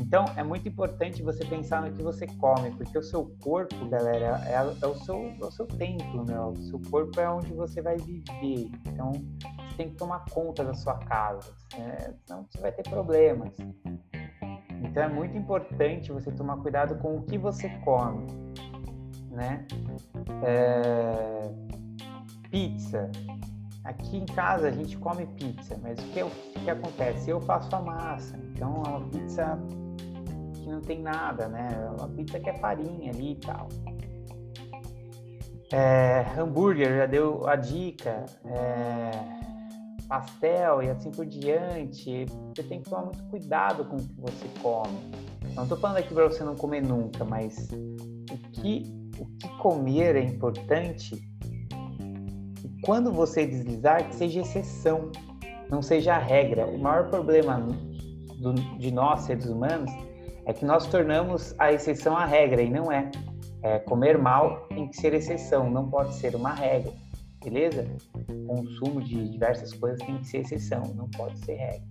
Então, 0.00 0.24
é 0.36 0.44
muito 0.44 0.68
importante 0.68 1.22
você 1.22 1.44
pensar 1.44 1.82
no 1.82 1.92
que 1.92 2.02
você 2.02 2.26
come, 2.26 2.70
porque 2.70 2.96
o 2.96 3.02
seu 3.02 3.26
corpo, 3.42 3.74
galera, 3.88 4.40
é, 4.46 4.54
é, 4.54 4.86
o, 4.86 4.94
seu, 4.94 5.16
é 5.16 5.44
o 5.44 5.50
seu 5.50 5.66
templo, 5.66 6.24
né? 6.24 6.38
O 6.40 6.56
seu 6.56 6.80
corpo 6.88 7.20
é 7.20 7.28
onde 7.28 7.52
você 7.52 7.82
vai 7.82 7.96
viver. 7.96 8.70
Então, 8.86 9.10
você 9.12 9.76
tem 9.76 9.90
que 9.90 9.96
tomar 9.96 10.24
conta 10.30 10.64
da 10.64 10.72
sua 10.72 10.94
casa, 10.98 11.52
né? 11.76 12.14
senão 12.24 12.46
você 12.48 12.60
vai 12.60 12.70
ter 12.70 12.88
problemas. 12.88 13.52
Então, 14.84 15.02
é 15.02 15.08
muito 15.08 15.36
importante 15.36 16.12
você 16.12 16.30
tomar 16.30 16.58
cuidado 16.58 16.94
com 16.98 17.16
o 17.16 17.22
que 17.22 17.36
você 17.36 17.68
come, 17.84 18.24
né? 19.32 19.66
É... 20.44 21.50
Pizza. 22.50 23.10
Aqui 23.84 24.18
em 24.18 24.26
casa 24.26 24.68
a 24.68 24.70
gente 24.70 24.96
come 24.98 25.26
pizza, 25.26 25.78
mas 25.82 25.98
o 25.98 26.02
que, 26.12 26.22
o 26.22 26.30
que 26.62 26.70
acontece? 26.70 27.30
Eu 27.30 27.40
faço 27.40 27.74
a 27.74 27.80
massa, 27.80 28.36
então 28.36 28.82
a 28.82 29.00
pizza 29.00 29.58
que 30.68 30.74
não 30.74 30.80
tem 30.82 31.00
nada, 31.00 31.48
né? 31.48 31.68
Uma 31.98 32.08
pizza 32.08 32.38
que 32.38 32.50
é 32.50 32.54
farinha 32.58 33.10
ali 33.10 33.32
e 33.32 33.36
tal. 33.36 33.68
É, 35.72 36.24
hambúrguer 36.38 36.96
já 36.96 37.06
deu 37.06 37.46
a 37.46 37.56
dica, 37.56 38.24
é, 38.44 39.10
pastel 40.06 40.82
e 40.82 40.90
assim 40.90 41.10
por 41.10 41.26
diante. 41.26 42.26
Você 42.54 42.62
tem 42.62 42.82
que 42.82 42.90
tomar 42.90 43.06
muito 43.06 43.24
cuidado 43.24 43.84
com 43.86 43.96
o 43.96 43.98
que 43.98 44.20
você 44.20 44.48
come. 44.62 44.98
Não 45.54 45.62
estou 45.64 45.78
falando 45.78 45.98
aqui 45.98 46.12
para 46.14 46.28
você 46.28 46.44
não 46.44 46.54
comer 46.54 46.82
nunca, 46.82 47.24
mas 47.24 47.68
o 47.70 48.38
que, 48.52 48.84
o 49.18 49.26
que 49.26 49.48
comer 49.58 50.16
é 50.16 50.22
importante. 50.22 51.14
E 52.64 52.80
quando 52.82 53.10
você 53.10 53.46
deslizar, 53.46 54.06
que 54.08 54.14
seja 54.14 54.40
exceção, 54.40 55.10
não 55.70 55.82
seja 55.82 56.14
a 56.14 56.18
regra. 56.18 56.66
O 56.66 56.78
maior 56.78 57.10
problema 57.10 57.58
do, 58.40 58.54
de 58.78 58.90
nós, 58.90 59.22
seres 59.22 59.46
humanos, 59.46 59.90
é 60.48 60.52
que 60.54 60.64
nós 60.64 60.86
tornamos 60.86 61.54
a 61.58 61.70
exceção 61.70 62.16
a 62.16 62.24
regra 62.24 62.62
e 62.62 62.70
não 62.70 62.90
é. 62.90 63.10
é. 63.62 63.78
Comer 63.80 64.16
mal 64.16 64.66
tem 64.68 64.88
que 64.88 64.96
ser 64.96 65.12
exceção, 65.12 65.70
não 65.70 65.90
pode 65.90 66.14
ser 66.14 66.34
uma 66.34 66.54
regra, 66.54 66.90
beleza? 67.44 67.86
Consumo 68.46 69.02
de 69.02 69.28
diversas 69.28 69.74
coisas 69.74 69.98
tem 69.98 70.16
que 70.16 70.26
ser 70.26 70.38
exceção, 70.38 70.82
não 70.96 71.06
pode 71.10 71.38
ser 71.40 71.54
regra. 71.54 71.82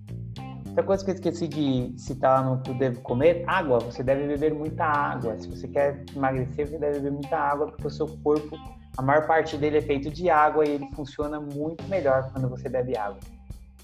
Outra 0.70 0.84
coisa 0.84 1.06
que 1.06 1.12
eu 1.12 1.16
esqueci 1.16 1.48
de 1.48 1.94
citar 1.98 2.42
lá 2.42 2.50
no 2.50 2.64
eu 2.68 2.74
devo 2.74 3.00
comer, 3.02 3.44
água. 3.48 3.80
Você 3.80 4.04
deve 4.04 4.26
beber 4.26 4.56
muita 4.56 4.86
água. 4.86 5.38
Se 5.38 5.48
você 5.48 5.68
quer 5.68 6.04
emagrecer, 6.16 6.68
você 6.68 6.80
deve 6.80 6.96
beber 6.96 7.12
muita 7.12 7.38
água, 7.38 7.68
porque 7.68 7.86
o 7.86 7.92
seu 7.92 8.08
corpo, 8.24 8.58
a 8.98 9.02
maior 9.04 9.28
parte 9.28 9.56
dele 9.56 9.78
é 9.78 9.82
feito 9.82 10.10
de 10.10 10.32
água 10.32 10.66
e 10.66 10.72
ele 10.72 10.88
funciona 10.96 11.40
muito 11.40 11.84
melhor 11.86 12.32
quando 12.32 12.50
você 12.50 12.68
bebe 12.68 12.98
água 12.98 13.20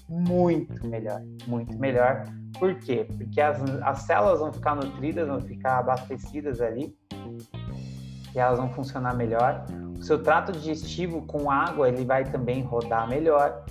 muito 0.08 0.86
melhor, 0.86 1.22
muito 1.46 1.76
melhor. 1.78 2.24
Por 2.58 2.74
quê? 2.76 3.06
Porque 3.16 3.40
as, 3.40 3.60
as 3.82 4.02
células 4.02 4.40
vão 4.40 4.52
ficar 4.52 4.74
nutridas, 4.74 5.26
vão 5.26 5.40
ficar 5.40 5.78
abastecidas 5.78 6.60
ali 6.60 6.96
e 8.34 8.38
elas 8.38 8.58
vão 8.58 8.68
funcionar 8.70 9.14
melhor. 9.14 9.64
O 9.98 10.02
seu 10.02 10.22
trato 10.22 10.52
digestivo 10.52 11.22
com 11.22 11.50
água 11.50 11.88
ele 11.88 12.04
vai 12.04 12.24
também 12.24 12.62
rodar 12.62 13.08
melhor. 13.08 13.64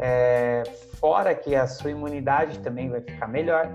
É, 0.00 0.62
fora 1.00 1.34
que 1.34 1.56
a 1.56 1.66
sua 1.66 1.90
imunidade 1.90 2.60
também 2.60 2.88
vai 2.88 3.00
ficar 3.00 3.26
melhor. 3.26 3.68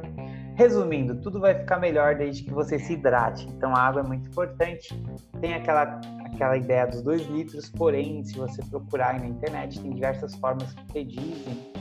Resumindo, 0.56 1.16
tudo 1.16 1.40
vai 1.40 1.56
ficar 1.56 1.80
melhor 1.80 2.16
desde 2.16 2.44
que 2.44 2.54
você 2.54 2.78
se 2.78 2.94
hidrate. 2.94 3.48
Então, 3.48 3.76
a 3.76 3.80
água 3.80 4.02
é 4.02 4.04
muito 4.04 4.30
importante. 4.30 4.94
Tem 5.42 5.56
aquela, 5.56 6.00
aquela 6.26 6.56
ideia 6.56 6.86
dos 6.86 7.02
dois 7.02 7.26
litros, 7.28 7.72
porém, 7.72 8.24
se 8.24 8.38
você 8.38 8.62
procurar 8.70 9.20
na 9.20 9.26
internet, 9.26 9.82
tem 9.82 9.92
diversas 9.92 10.36
formas 10.36 10.72
que 10.74 10.86
predizem 10.86 11.74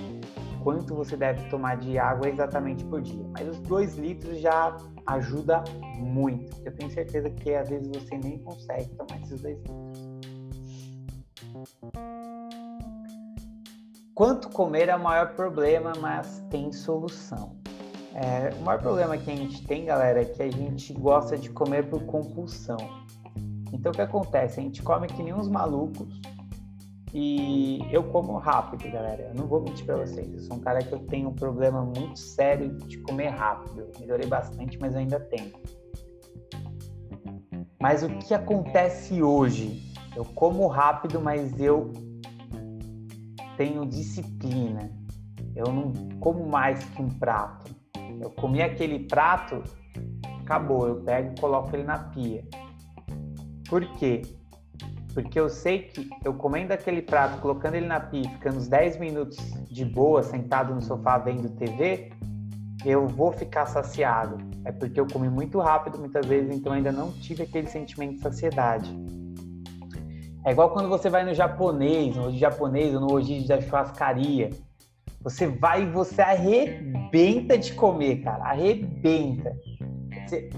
quanto 0.62 0.94
você 0.94 1.16
deve 1.16 1.48
tomar 1.48 1.76
de 1.76 1.98
água 1.98 2.28
exatamente 2.28 2.84
por 2.84 3.02
dia. 3.02 3.24
Mas 3.32 3.48
os 3.48 3.58
dois 3.60 3.96
litros 3.96 4.38
já 4.38 4.76
ajuda 5.06 5.62
muito. 5.98 6.56
Eu 6.64 6.72
tenho 6.74 6.90
certeza 6.90 7.28
que 7.30 7.54
às 7.54 7.68
vezes 7.68 7.88
você 7.88 8.16
nem 8.18 8.38
consegue 8.38 8.88
tomar 8.94 9.20
esses 9.20 9.40
dois 9.40 9.58
litros. 9.58 10.12
Quanto 14.14 14.50
comer 14.50 14.88
é 14.88 14.96
o 14.96 15.02
maior 15.02 15.34
problema, 15.34 15.92
mas 16.00 16.44
tem 16.50 16.70
solução. 16.70 17.56
É, 18.14 18.54
o 18.60 18.62
maior 18.62 18.80
problema 18.80 19.16
que 19.16 19.30
a 19.30 19.34
gente 19.34 19.66
tem, 19.66 19.86
galera, 19.86 20.20
é 20.20 20.24
que 20.24 20.42
a 20.42 20.50
gente 20.50 20.92
gosta 20.92 21.36
de 21.36 21.48
comer 21.50 21.88
por 21.88 22.04
compulsão. 22.04 22.76
Então 23.72 23.90
o 23.90 23.94
que 23.94 24.02
acontece? 24.02 24.60
A 24.60 24.62
gente 24.62 24.82
come 24.82 25.06
que 25.06 25.22
nem 25.22 25.32
uns 25.32 25.48
malucos 25.48 26.20
e 27.14 27.80
eu 27.90 28.04
como 28.04 28.38
rápido, 28.38 28.90
galera. 28.90 29.22
Eu 29.24 29.34
não 29.34 29.46
vou 29.46 29.60
mentir 29.60 29.84
pra 29.84 29.96
vocês. 29.96 30.32
Eu 30.32 30.40
sou 30.40 30.56
um 30.56 30.60
cara 30.60 30.82
que 30.82 30.92
eu 30.92 30.98
tenho 31.00 31.28
um 31.28 31.34
problema 31.34 31.84
muito 31.84 32.18
sério 32.18 32.70
de 32.86 32.98
comer 32.98 33.28
rápido. 33.28 33.80
Eu 33.80 33.90
melhorei 34.00 34.26
bastante, 34.26 34.78
mas 34.80 34.96
ainda 34.96 35.20
tenho. 35.20 35.52
Mas 37.78 38.02
o 38.02 38.08
que 38.08 38.32
acontece 38.32 39.22
hoje? 39.22 39.92
Eu 40.16 40.24
como 40.24 40.66
rápido, 40.68 41.20
mas 41.20 41.60
eu 41.60 41.92
tenho 43.58 43.84
disciplina. 43.84 44.90
Eu 45.54 45.66
não 45.66 45.92
como 46.18 46.46
mais 46.46 46.82
que 46.82 47.02
um 47.02 47.08
prato. 47.08 47.74
Eu 48.20 48.30
comi 48.30 48.62
aquele 48.62 49.00
prato, 49.00 49.62
acabou. 50.40 50.88
Eu 50.88 51.02
pego 51.02 51.34
e 51.36 51.40
coloco 51.40 51.74
ele 51.76 51.84
na 51.84 51.98
pia. 51.98 52.42
Por 53.68 53.84
quê? 53.96 54.22
Porque 55.14 55.38
eu 55.38 55.48
sei 55.48 55.80
que 55.80 56.08
eu 56.24 56.34
comendo 56.34 56.72
aquele 56.72 57.02
prato, 57.02 57.40
colocando 57.40 57.74
ele 57.74 57.86
na 57.86 58.00
pia, 58.00 58.28
ficando 58.30 58.56
uns 58.56 58.68
10 58.68 58.98
minutos 58.98 59.38
de 59.70 59.84
boa, 59.84 60.22
sentado 60.22 60.74
no 60.74 60.80
sofá 60.80 61.18
vendo 61.18 61.50
TV, 61.50 62.10
eu 62.84 63.06
vou 63.06 63.32
ficar 63.32 63.66
saciado. 63.66 64.38
É 64.64 64.72
porque 64.72 64.98
eu 64.98 65.06
comi 65.06 65.28
muito 65.28 65.58
rápido 65.60 65.98
muitas 65.98 66.24
vezes, 66.24 66.54
então 66.54 66.72
ainda 66.72 66.92
não 66.92 67.12
tive 67.12 67.42
aquele 67.42 67.66
sentimento 67.66 68.14
de 68.14 68.20
saciedade. 68.20 68.90
É 70.44 70.50
igual 70.50 70.70
quando 70.70 70.88
você 70.88 71.08
vai 71.08 71.24
no 71.24 71.34
japonês, 71.34 72.16
no 72.16 72.36
japonês 72.36 72.94
ou 72.94 73.00
no 73.00 73.12
hoje 73.12 73.46
da 73.46 73.60
churrascaria. 73.60 74.50
Você 75.22 75.46
vai 75.46 75.84
e 75.84 75.90
você 75.90 76.20
arrebenta 76.20 77.56
de 77.56 77.74
comer, 77.74 78.22
cara. 78.22 78.42
Arrebenta. 78.44 79.56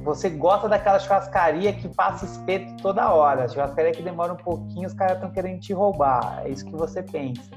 Você 0.03 0.31
gosta 0.31 0.69
daquela 0.69 0.99
churrascaria 0.99 1.73
que 1.73 1.89
passa 1.89 2.25
espeto 2.25 2.77
toda 2.83 3.13
hora, 3.13 3.45
a 3.45 3.49
churrascaria 3.49 3.93
que 3.93 4.03
demora 4.03 4.33
um 4.33 4.37
pouquinho, 4.37 4.87
os 4.87 4.95
caras 4.95 5.17
estão 5.17 5.31
querendo 5.31 5.61
te 5.61 5.73
roubar. 5.73 6.43
É 6.45 6.51
isso 6.51 6.65
que 6.65 6.73
você 6.73 7.03
pensa. 7.03 7.51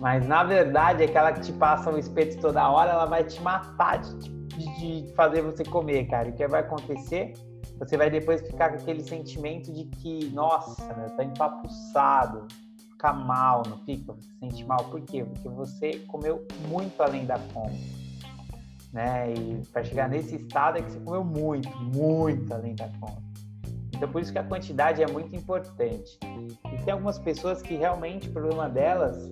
Mas 0.00 0.26
na 0.26 0.42
verdade, 0.42 1.04
aquela 1.04 1.32
que 1.32 1.40
te 1.40 1.52
passa 1.52 1.90
o 1.90 1.98
espeto 1.98 2.40
toda 2.40 2.68
hora, 2.68 2.90
ela 2.90 3.06
vai 3.06 3.22
te 3.22 3.40
matar 3.40 3.98
de, 3.98 4.30
de 4.80 5.12
fazer 5.14 5.42
você 5.42 5.64
comer, 5.64 6.06
cara. 6.08 6.28
E 6.28 6.32
o 6.32 6.34
que 6.34 6.46
vai 6.48 6.60
acontecer? 6.60 7.34
Você 7.78 7.96
vai 7.96 8.10
depois 8.10 8.40
ficar 8.42 8.70
com 8.70 8.76
aquele 8.76 9.02
sentimento 9.02 9.72
de 9.72 9.84
que, 9.84 10.30
nossa, 10.30 10.92
tá 11.16 11.24
empapuçado, 11.24 12.46
fica 12.90 13.12
mal, 13.12 13.62
não 13.68 13.78
fica? 13.78 14.12
Você 14.12 14.22
se 14.22 14.38
sente 14.40 14.64
mal. 14.64 14.84
Por 14.84 15.00
quê? 15.02 15.24
Porque 15.24 15.48
você 15.48 15.98
comeu 16.08 16.46
muito 16.68 17.00
além 17.00 17.24
da 17.24 17.38
conta. 17.54 18.01
Né? 18.92 19.32
E 19.32 19.66
para 19.72 19.82
chegar 19.82 20.08
nesse 20.08 20.36
estado 20.36 20.78
é 20.78 20.82
que 20.82 20.92
você 20.92 21.00
comeu 21.00 21.24
muito, 21.24 21.68
muito 21.94 22.52
além 22.52 22.74
da 22.74 22.88
conta. 23.00 23.22
Então 23.94 24.10
por 24.10 24.20
isso 24.20 24.32
que 24.32 24.38
a 24.38 24.44
quantidade 24.44 25.02
é 25.02 25.06
muito 25.06 25.34
importante. 25.34 26.18
E 26.72 26.84
tem 26.84 26.92
algumas 26.92 27.18
pessoas 27.18 27.62
que 27.62 27.74
realmente 27.74 28.28
o 28.28 28.32
problema 28.32 28.68
delas 28.68 29.30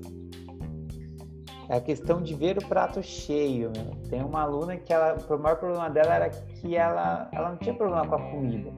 é 1.68 1.76
a 1.76 1.80
questão 1.80 2.20
de 2.20 2.34
ver 2.34 2.58
o 2.58 2.66
prato 2.66 3.02
cheio. 3.02 3.70
Tem 4.08 4.22
uma 4.24 4.42
aluna 4.42 4.76
que 4.76 4.92
ela, 4.92 5.16
o 5.16 5.38
maior 5.38 5.56
problema 5.56 5.88
dela 5.88 6.14
era 6.14 6.30
que 6.30 6.74
ela, 6.74 7.28
ela 7.32 7.50
não 7.50 7.56
tinha 7.58 7.74
problema 7.74 8.06
com 8.06 8.14
a 8.16 8.30
comida. 8.30 8.70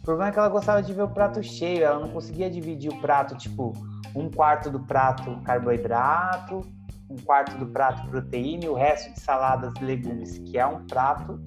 O 0.00 0.02
problema 0.02 0.30
é 0.30 0.32
que 0.32 0.38
ela 0.38 0.48
gostava 0.48 0.82
de 0.82 0.92
ver 0.92 1.02
o 1.02 1.08
prato 1.08 1.42
cheio, 1.42 1.84
ela 1.84 2.00
não 2.00 2.08
conseguia 2.08 2.50
dividir 2.50 2.90
o 2.90 3.00
prato, 3.00 3.36
tipo, 3.36 3.72
um 4.16 4.28
quarto 4.30 4.70
do 4.70 4.80
prato 4.80 5.40
carboidrato, 5.42 6.62
um 7.10 7.16
quarto 7.16 7.58
do 7.58 7.66
prato 7.66 8.08
proteína 8.08 8.64
e 8.64 8.68
o 8.68 8.74
resto 8.74 9.12
de 9.12 9.20
saladas 9.20 9.74
e 9.80 9.84
legumes, 9.84 10.38
que 10.38 10.56
é 10.56 10.64
um 10.64 10.86
prato 10.86 11.42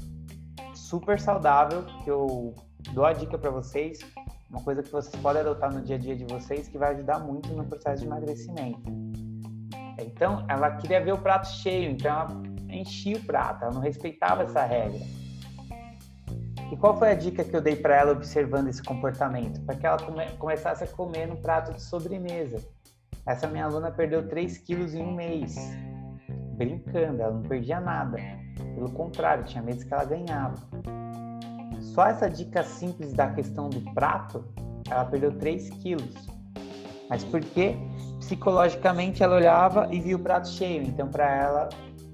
super 0.76 1.20
saudável 1.20 1.86
que 2.04 2.12
eu 2.12 2.54
dou 2.92 3.06
a 3.06 3.14
dica 3.14 3.38
para 3.38 3.50
vocês, 3.50 4.00
uma 4.50 4.62
coisa 4.62 4.84
que 4.84 4.92
vocês 4.92 5.16
podem 5.22 5.42
adotar 5.42 5.74
no 5.74 5.82
dia 5.82 5.96
a 5.96 6.00
dia 6.00 6.16
de 6.16 6.26
vocês 6.26 6.68
que 6.68 6.78
vai 6.78 6.94
ajudar 6.94 7.20
muito 7.20 7.50
no 7.54 7.66
processo 7.66 8.02
de 8.02 8.08
emagrecimento. 8.08 8.84
Então, 10.00 10.46
ela 10.50 10.72
queria 10.72 11.04
ver 11.04 11.14
o 11.14 11.18
prato 11.18 11.48
cheio, 11.48 11.92
então 11.92 12.12
ela 12.12 12.44
enchia 12.70 13.18
o 13.18 13.24
prato, 13.24 13.64
ela 13.64 13.74
não 13.74 13.82
respeitava 13.82 14.44
essa 14.44 14.64
regra. 14.64 15.00
E 16.72 16.78
qual 16.78 16.98
foi 16.98 17.12
a 17.12 17.16
dica 17.16 17.44
que 17.44 17.56
eu 17.56 17.62
dei 17.62 17.76
para 17.76 17.96
ela 17.96 18.12
observando 18.12 18.68
esse 18.68 18.82
comportamento? 18.82 19.62
Para 19.62 19.76
que 19.76 19.86
ela 19.86 19.98
come 19.98 20.26
começasse 20.38 20.84
a 20.84 20.88
comer 20.88 21.28
no 21.28 21.38
prato 21.38 21.74
de 21.74 21.82
sobremesa. 21.82 22.58
Essa 23.26 23.48
minha 23.48 23.66
aluna 23.66 23.90
perdeu 23.92 24.28
3 24.28 24.58
quilos 24.60 24.94
em 24.94 25.02
um 25.02 25.14
mês. 25.14 25.56
Brincando, 26.58 27.22
ela 27.22 27.34
não 27.34 27.44
perdia 27.44 27.80
nada. 27.80 28.18
Pelo 28.76 28.92
contrário, 28.92 29.46
tinha 29.46 29.64
meses 29.64 29.84
que 29.84 29.94
ela 29.94 30.06
ganhava. 30.06 30.56
Só 31.80 32.06
essa 32.06 32.30
dica 32.30 32.64
simples 32.64 33.14
da 33.14 33.32
questão 33.32 33.70
do 33.70 33.82
prato, 33.94 34.44
ela 34.90 35.06
perdeu 35.06 35.32
3 35.38 35.70
quilos. 35.70 36.28
Mas 37.10 37.24
porque 37.24 37.76
psicologicamente 38.20 39.24
ela 39.24 39.36
olhava 39.36 39.88
e 39.92 40.00
via 40.00 40.16
o 40.16 40.20
prato 40.20 40.48
cheio, 40.48 40.84
então 40.84 41.08
para 41.08 41.30
ela 41.30 41.70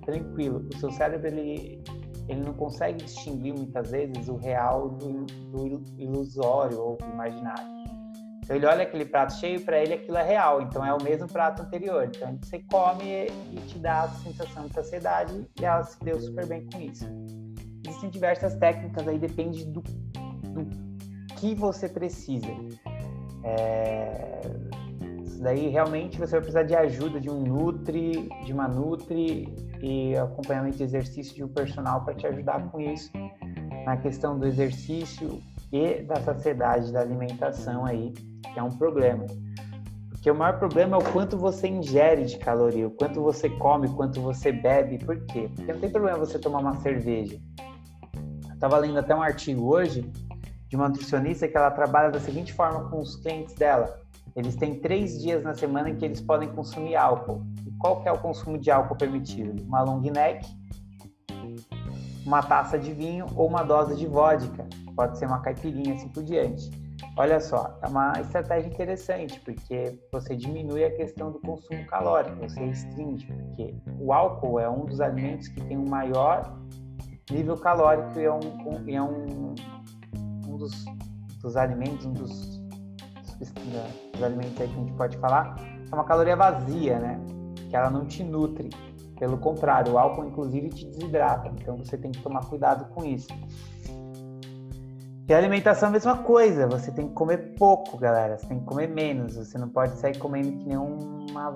tranquilo. 0.06 0.68
O 0.74 0.78
seu 0.78 0.92
cérebro 0.92 1.28
ele 1.28 1.82
ele 2.28 2.42
não 2.42 2.54
consegue 2.54 3.04
distinguir 3.04 3.56
muitas 3.56 3.90
vezes 3.90 4.30
o 4.30 4.36
real 4.36 4.90
do, 4.90 5.26
do 5.26 5.84
ilusório 5.98 6.80
ou 6.80 6.96
do 6.96 7.06
imaginário. 7.06 7.79
Então 8.50 8.58
ele 8.58 8.66
olha 8.66 8.82
aquele 8.82 9.06
prato 9.06 9.34
cheio, 9.34 9.62
para 9.62 9.80
ele 9.80 9.94
aquilo 9.94 10.18
é 10.18 10.24
real, 10.24 10.60
então 10.60 10.84
é 10.84 10.92
o 10.92 11.04
mesmo 11.04 11.28
prato 11.28 11.62
anterior. 11.62 12.06
Então 12.06 12.36
você 12.42 12.58
come 12.64 13.28
e 13.52 13.56
te 13.68 13.78
dá 13.78 14.06
a 14.06 14.08
sensação 14.08 14.66
de 14.66 14.74
saciedade 14.74 15.48
e 15.62 15.64
ela 15.64 15.84
se 15.84 16.04
deu 16.04 16.20
super 16.20 16.48
bem 16.48 16.66
com 16.66 16.82
isso. 16.82 17.06
Existem 17.86 18.10
diversas 18.10 18.56
técnicas 18.56 19.08
aí, 19.08 19.20
depende 19.20 19.66
do, 19.66 19.82
do 19.82 20.68
que 21.36 21.54
você 21.54 21.88
precisa. 21.88 22.48
É, 23.44 24.42
isso 25.22 25.44
daí 25.44 25.68
realmente 25.68 26.18
você 26.18 26.32
vai 26.32 26.42
precisar 26.42 26.64
de 26.64 26.76
ajuda 26.76 27.22
de 27.22 27.30
um 27.30 27.44
Nutri, 27.44 28.30
de 28.46 28.52
uma 28.52 28.68
Nutri 28.68 29.54
e 29.80 30.18
acompanhamento 30.18 30.78
de 30.78 30.84
exercício 30.86 31.36
de 31.36 31.44
um 31.44 31.50
personal 31.50 32.04
para 32.04 32.16
te 32.16 32.26
ajudar 32.26 32.68
com 32.72 32.80
isso 32.82 33.12
na 33.86 33.96
questão 33.98 34.40
do 34.40 34.48
exercício 34.48 35.40
e 35.72 36.02
da 36.02 36.16
saciedade 36.16 36.92
da 36.92 37.02
alimentação 37.02 37.86
aí, 37.86 38.12
que 38.54 38.60
é 38.60 38.64
um 38.64 38.72
problema. 38.72 39.26
Porque 40.10 40.30
o 40.30 40.36
maior 40.36 40.60
problema 40.60 40.98
é 40.98 41.00
o 41.00 41.12
quanto 41.14 41.38
você 41.38 41.68
ingere 41.68 42.26
de 42.26 42.38
caloria, 42.38 42.86
o 42.86 42.92
quanto 42.92 43.22
você 43.22 43.50
come, 43.50 43.88
o 43.88 43.96
quanto 43.96 44.20
você 44.20 44.52
bebe. 44.52 44.98
Por 44.98 45.18
quê? 45.26 45.50
Porque 45.56 45.72
não 45.72 45.80
tem 45.80 45.90
problema 45.90 46.18
você 46.18 46.38
tomar 46.38 46.60
uma 46.60 46.76
cerveja. 46.82 47.40
Eu 48.48 48.54
estava 48.54 48.78
lendo 48.78 49.00
até 49.00 49.16
um 49.16 49.22
artigo 49.22 49.74
hoje 49.74 50.12
de 50.68 50.76
uma 50.76 50.90
nutricionista 50.90 51.48
que 51.48 51.56
ela 51.56 51.72
trabalha 51.72 52.12
da 52.12 52.20
seguinte 52.20 52.52
forma 52.52 52.90
com 52.90 53.00
os 53.00 53.16
clientes 53.16 53.56
dela. 53.56 54.02
Eles 54.36 54.56
têm 54.56 54.80
três 54.80 55.22
dias 55.22 55.44
na 55.44 55.54
semana 55.54 55.90
em 55.90 55.96
que 55.96 56.06
eles 56.06 56.22
podem 56.22 56.50
consumir 56.50 56.96
álcool. 56.96 57.42
E 57.66 57.72
qual 57.78 58.02
que 58.02 58.10
é 58.10 58.12
o 58.12 58.20
consumo 58.20 58.58
de 58.58 58.70
álcool 58.70 58.96
permitido? 58.96 59.64
Uma 59.64 59.82
long 59.82 60.02
neck, 60.02 60.46
uma 62.26 62.44
taça 62.44 62.78
de 62.78 62.94
vinho 62.94 63.26
ou 63.36 63.48
uma 63.48 63.64
dose 63.64 63.96
de 63.96 64.06
vodka. 64.06 64.68
Pode 64.96 65.18
ser 65.18 65.26
uma 65.26 65.40
caipirinha, 65.40 65.96
assim 65.96 66.10
por 66.10 66.24
diante. 66.24 66.70
Olha 67.18 67.40
só, 67.40 67.78
é 67.82 67.88
uma 67.88 68.14
estratégia 68.22 68.70
interessante, 68.70 69.40
porque 69.42 70.00
você 70.12 70.36
diminui 70.36 70.86
a 70.86 70.96
questão 70.96 71.32
do 71.32 71.40
consumo 71.40 71.86
calórico, 71.88 72.38
você 72.38 72.60
restringe, 72.62 73.26
porque 73.28 73.76
o 74.00 74.14
álcool 74.14 74.60
é 74.60 74.70
um 74.70 74.86
dos 74.86 75.02
alimentos 75.02 75.50
que 75.50 75.62
tem 75.62 75.78
um 75.78 75.88
maior 75.88 76.58
nível 77.30 77.58
calórico 77.58 78.18
e 78.18 78.24
é 78.24 78.32
um, 78.32 78.40
um, 78.40 78.90
é 78.90 79.02
um, 79.02 79.56
um 80.48 80.58
dos, 80.58 80.86
dos 81.42 81.58
alimentos, 81.58 82.06
um 82.06 82.14
dos 82.14 82.60
dos 84.14 84.24
alimentos 84.24 84.60
aí 84.60 84.68
que 84.68 84.74
a 84.74 84.78
gente 84.78 84.94
pode 84.94 85.18
falar, 85.18 85.56
é 85.90 85.96
uma 85.96 86.04
caloria 86.04 86.36
vazia, 86.36 87.00
né? 87.00 87.20
Que 87.70 87.76
ela 87.76 87.90
não 87.90 88.06
te 88.06 88.24
nutre. 88.24 88.70
Pelo 89.18 89.38
contrário, 89.38 89.94
o 89.94 89.98
álcool 89.98 90.26
inclusive 90.26 90.70
te 90.70 90.86
desidrata. 90.88 91.50
Então 91.50 91.78
você 91.78 91.98
tem 91.98 92.12
que 92.12 92.22
tomar 92.22 92.46
cuidado 92.46 92.86
com 92.94 93.04
isso. 93.04 93.28
E 95.30 95.34
a 95.34 95.38
alimentação 95.38 95.90
é 95.90 95.90
a 95.92 95.94
mesma 95.94 96.18
coisa. 96.18 96.66
Você 96.66 96.92
tem 96.92 97.08
que 97.08 97.14
comer 97.14 97.54
pouco, 97.56 97.96
galera. 98.00 98.36
Você 98.36 98.48
tem 98.48 98.60
que 98.60 98.66
comer 98.66 98.88
menos. 98.88 99.36
Você 99.36 99.60
não 99.60 99.70
pode 99.70 99.96
sair 100.00 100.18
comendo 100.18 100.58
que 100.58 100.68
nem 100.68 100.76
uma 100.76 101.54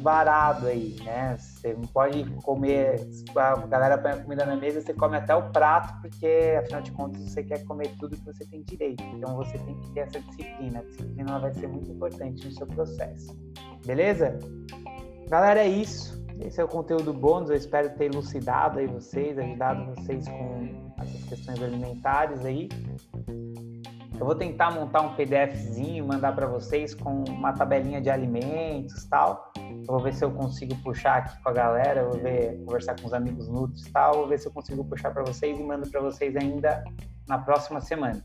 varado 0.00 0.68
aí, 0.68 0.96
né? 1.02 1.36
Você 1.36 1.74
não 1.74 1.88
pode 1.88 2.24
comer, 2.44 3.00
a 3.34 3.56
galera 3.66 3.98
põe 3.98 4.12
a 4.12 4.16
comida 4.18 4.46
na 4.46 4.54
mesa, 4.54 4.80
você 4.80 4.94
come 4.94 5.16
até 5.16 5.34
o 5.34 5.50
prato, 5.50 6.00
porque 6.00 6.56
afinal 6.60 6.80
de 6.80 6.92
contas 6.92 7.20
você 7.22 7.42
quer 7.42 7.64
comer 7.64 7.88
tudo 7.98 8.16
que 8.16 8.24
você 8.24 8.44
tem 8.44 8.62
direito. 8.62 9.02
Então 9.16 9.34
você 9.34 9.58
tem 9.58 9.74
que 9.74 9.90
ter 9.90 10.00
essa 10.00 10.20
disciplina. 10.20 10.78
A 10.78 10.82
disciplina 10.84 11.38
vai 11.40 11.52
ser 11.52 11.66
muito 11.66 11.90
importante 11.90 12.46
no 12.46 12.52
seu 12.52 12.68
processo. 12.68 13.36
Beleza? 13.84 14.38
Galera, 15.28 15.58
é 15.58 15.68
isso. 15.68 16.19
Esse 16.40 16.60
é 16.60 16.64
o 16.64 16.68
conteúdo 16.68 17.12
bônus. 17.12 17.50
Eu 17.50 17.56
espero 17.56 17.90
ter 17.90 18.06
elucidado 18.06 18.78
aí 18.78 18.86
vocês, 18.86 19.38
ajudado 19.38 19.94
vocês 19.94 20.26
com 20.26 20.92
essas 20.98 21.24
questões 21.24 21.62
alimentares 21.62 22.44
aí. 22.44 22.68
Eu 24.18 24.26
vou 24.26 24.34
tentar 24.34 24.70
montar 24.70 25.00
um 25.00 25.14
PDFzinho, 25.14 26.06
mandar 26.06 26.34
para 26.34 26.46
vocês 26.46 26.94
com 26.94 27.24
uma 27.24 27.52
tabelinha 27.54 28.00
de 28.00 28.10
alimentos 28.10 29.04
tal. 29.06 29.50
Eu 29.56 29.86
vou 29.86 30.00
ver 30.00 30.12
se 30.12 30.22
eu 30.22 30.30
consigo 30.30 30.74
puxar 30.82 31.18
aqui 31.18 31.42
com 31.42 31.48
a 31.48 31.52
galera, 31.52 32.04
vou 32.04 32.18
ver, 32.18 32.62
conversar 32.64 33.00
com 33.00 33.06
os 33.06 33.14
amigos 33.14 33.48
Nutris 33.48 33.90
tal, 33.90 34.14
vou 34.16 34.28
ver 34.28 34.38
se 34.38 34.46
eu 34.46 34.52
consigo 34.52 34.84
puxar 34.84 35.10
para 35.10 35.22
vocês 35.22 35.58
e 35.58 35.62
mando 35.62 35.88
para 35.88 36.02
vocês 36.02 36.36
ainda 36.36 36.84
na 37.26 37.38
próxima 37.38 37.80
semana, 37.80 38.22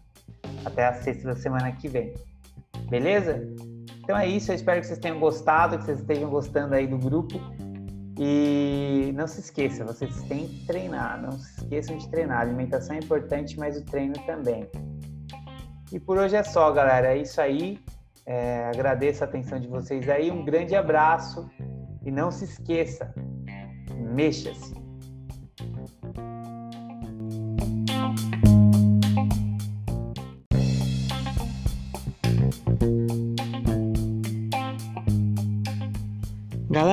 até 0.65 0.85
a 0.85 0.93
sexta 0.95 1.29
da 1.29 1.35
semana 1.35 1.71
que 1.71 1.87
vem. 1.87 2.13
Beleza? 2.89 3.47
Então 4.03 4.17
é 4.17 4.27
isso, 4.27 4.51
eu 4.51 4.55
espero 4.55 4.81
que 4.81 4.87
vocês 4.87 4.99
tenham 4.99 5.19
gostado, 5.19 5.77
que 5.77 5.85
vocês 5.85 5.99
estejam 5.99 6.29
gostando 6.29 6.75
aí 6.75 6.85
do 6.85 6.97
grupo. 6.97 7.39
E 8.17 9.11
não 9.13 9.27
se 9.27 9.41
esqueça, 9.41 9.83
vocês 9.83 10.21
têm 10.23 10.47
que 10.47 10.65
treinar, 10.65 11.21
não 11.21 11.33
se 11.33 11.61
esqueçam 11.61 11.97
de 11.97 12.09
treinar. 12.09 12.37
A 12.37 12.41
alimentação 12.41 12.95
é 12.95 12.99
importante, 12.99 13.57
mas 13.59 13.77
o 13.77 13.83
treino 13.83 14.13
também. 14.25 14.69
E 15.91 15.99
por 15.99 16.17
hoje 16.17 16.35
é 16.35 16.43
só, 16.43 16.71
galera. 16.71 17.13
É 17.13 17.17
isso 17.17 17.39
aí. 17.41 17.79
É, 18.25 18.65
agradeço 18.65 19.23
a 19.23 19.27
atenção 19.27 19.59
de 19.59 19.67
vocês 19.67 20.07
aí. 20.09 20.31
Um 20.31 20.43
grande 20.43 20.75
abraço. 20.75 21.49
E 22.05 22.11
não 22.11 22.31
se 22.31 22.45
esqueça, 22.45 23.13
mexa-se. 24.13 24.84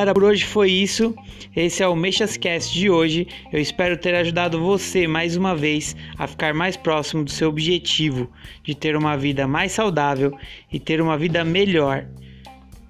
Galera, 0.03 0.15
por 0.15 0.25
hoje 0.25 0.45
foi 0.45 0.69
isso. 0.69 1.15
Esse 1.55 1.81
é 1.81 1.87
o 1.87 1.95
Mexascast 1.95 2.75
de 2.75 2.91
hoje. 2.91 3.25
Eu 3.53 3.61
espero 3.61 3.97
ter 3.97 4.17
ajudado 4.17 4.61
você 4.61 5.07
mais 5.07 5.37
uma 5.37 5.55
vez 5.55 5.95
a 6.19 6.27
ficar 6.27 6.53
mais 6.53 6.77
próximo 6.77 7.23
do 7.23 7.31
seu 7.31 7.49
objetivo 7.49 8.29
de 8.65 8.75
ter 8.75 8.97
uma 8.97 9.17
vida 9.17 9.47
mais 9.47 9.71
saudável 9.71 10.37
e 10.73 10.81
ter 10.81 11.01
uma 11.01 11.17
vida 11.17 11.45
melhor. 11.45 12.05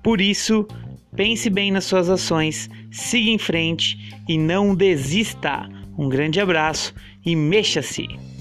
Por 0.03 0.22
isso, 0.22 0.66
pense 1.14 1.51
bem 1.51 1.70
nas 1.70 1.85
suas 1.85 2.09
ações, 2.09 2.70
siga 2.90 3.29
em 3.29 3.37
frente 3.37 3.98
e 4.27 4.38
não 4.38 4.75
desista. 4.75 5.68
Um 5.98 6.09
grande 6.09 6.40
abraço 6.40 6.94
e 7.27 7.37
mexa-se! 7.37 8.32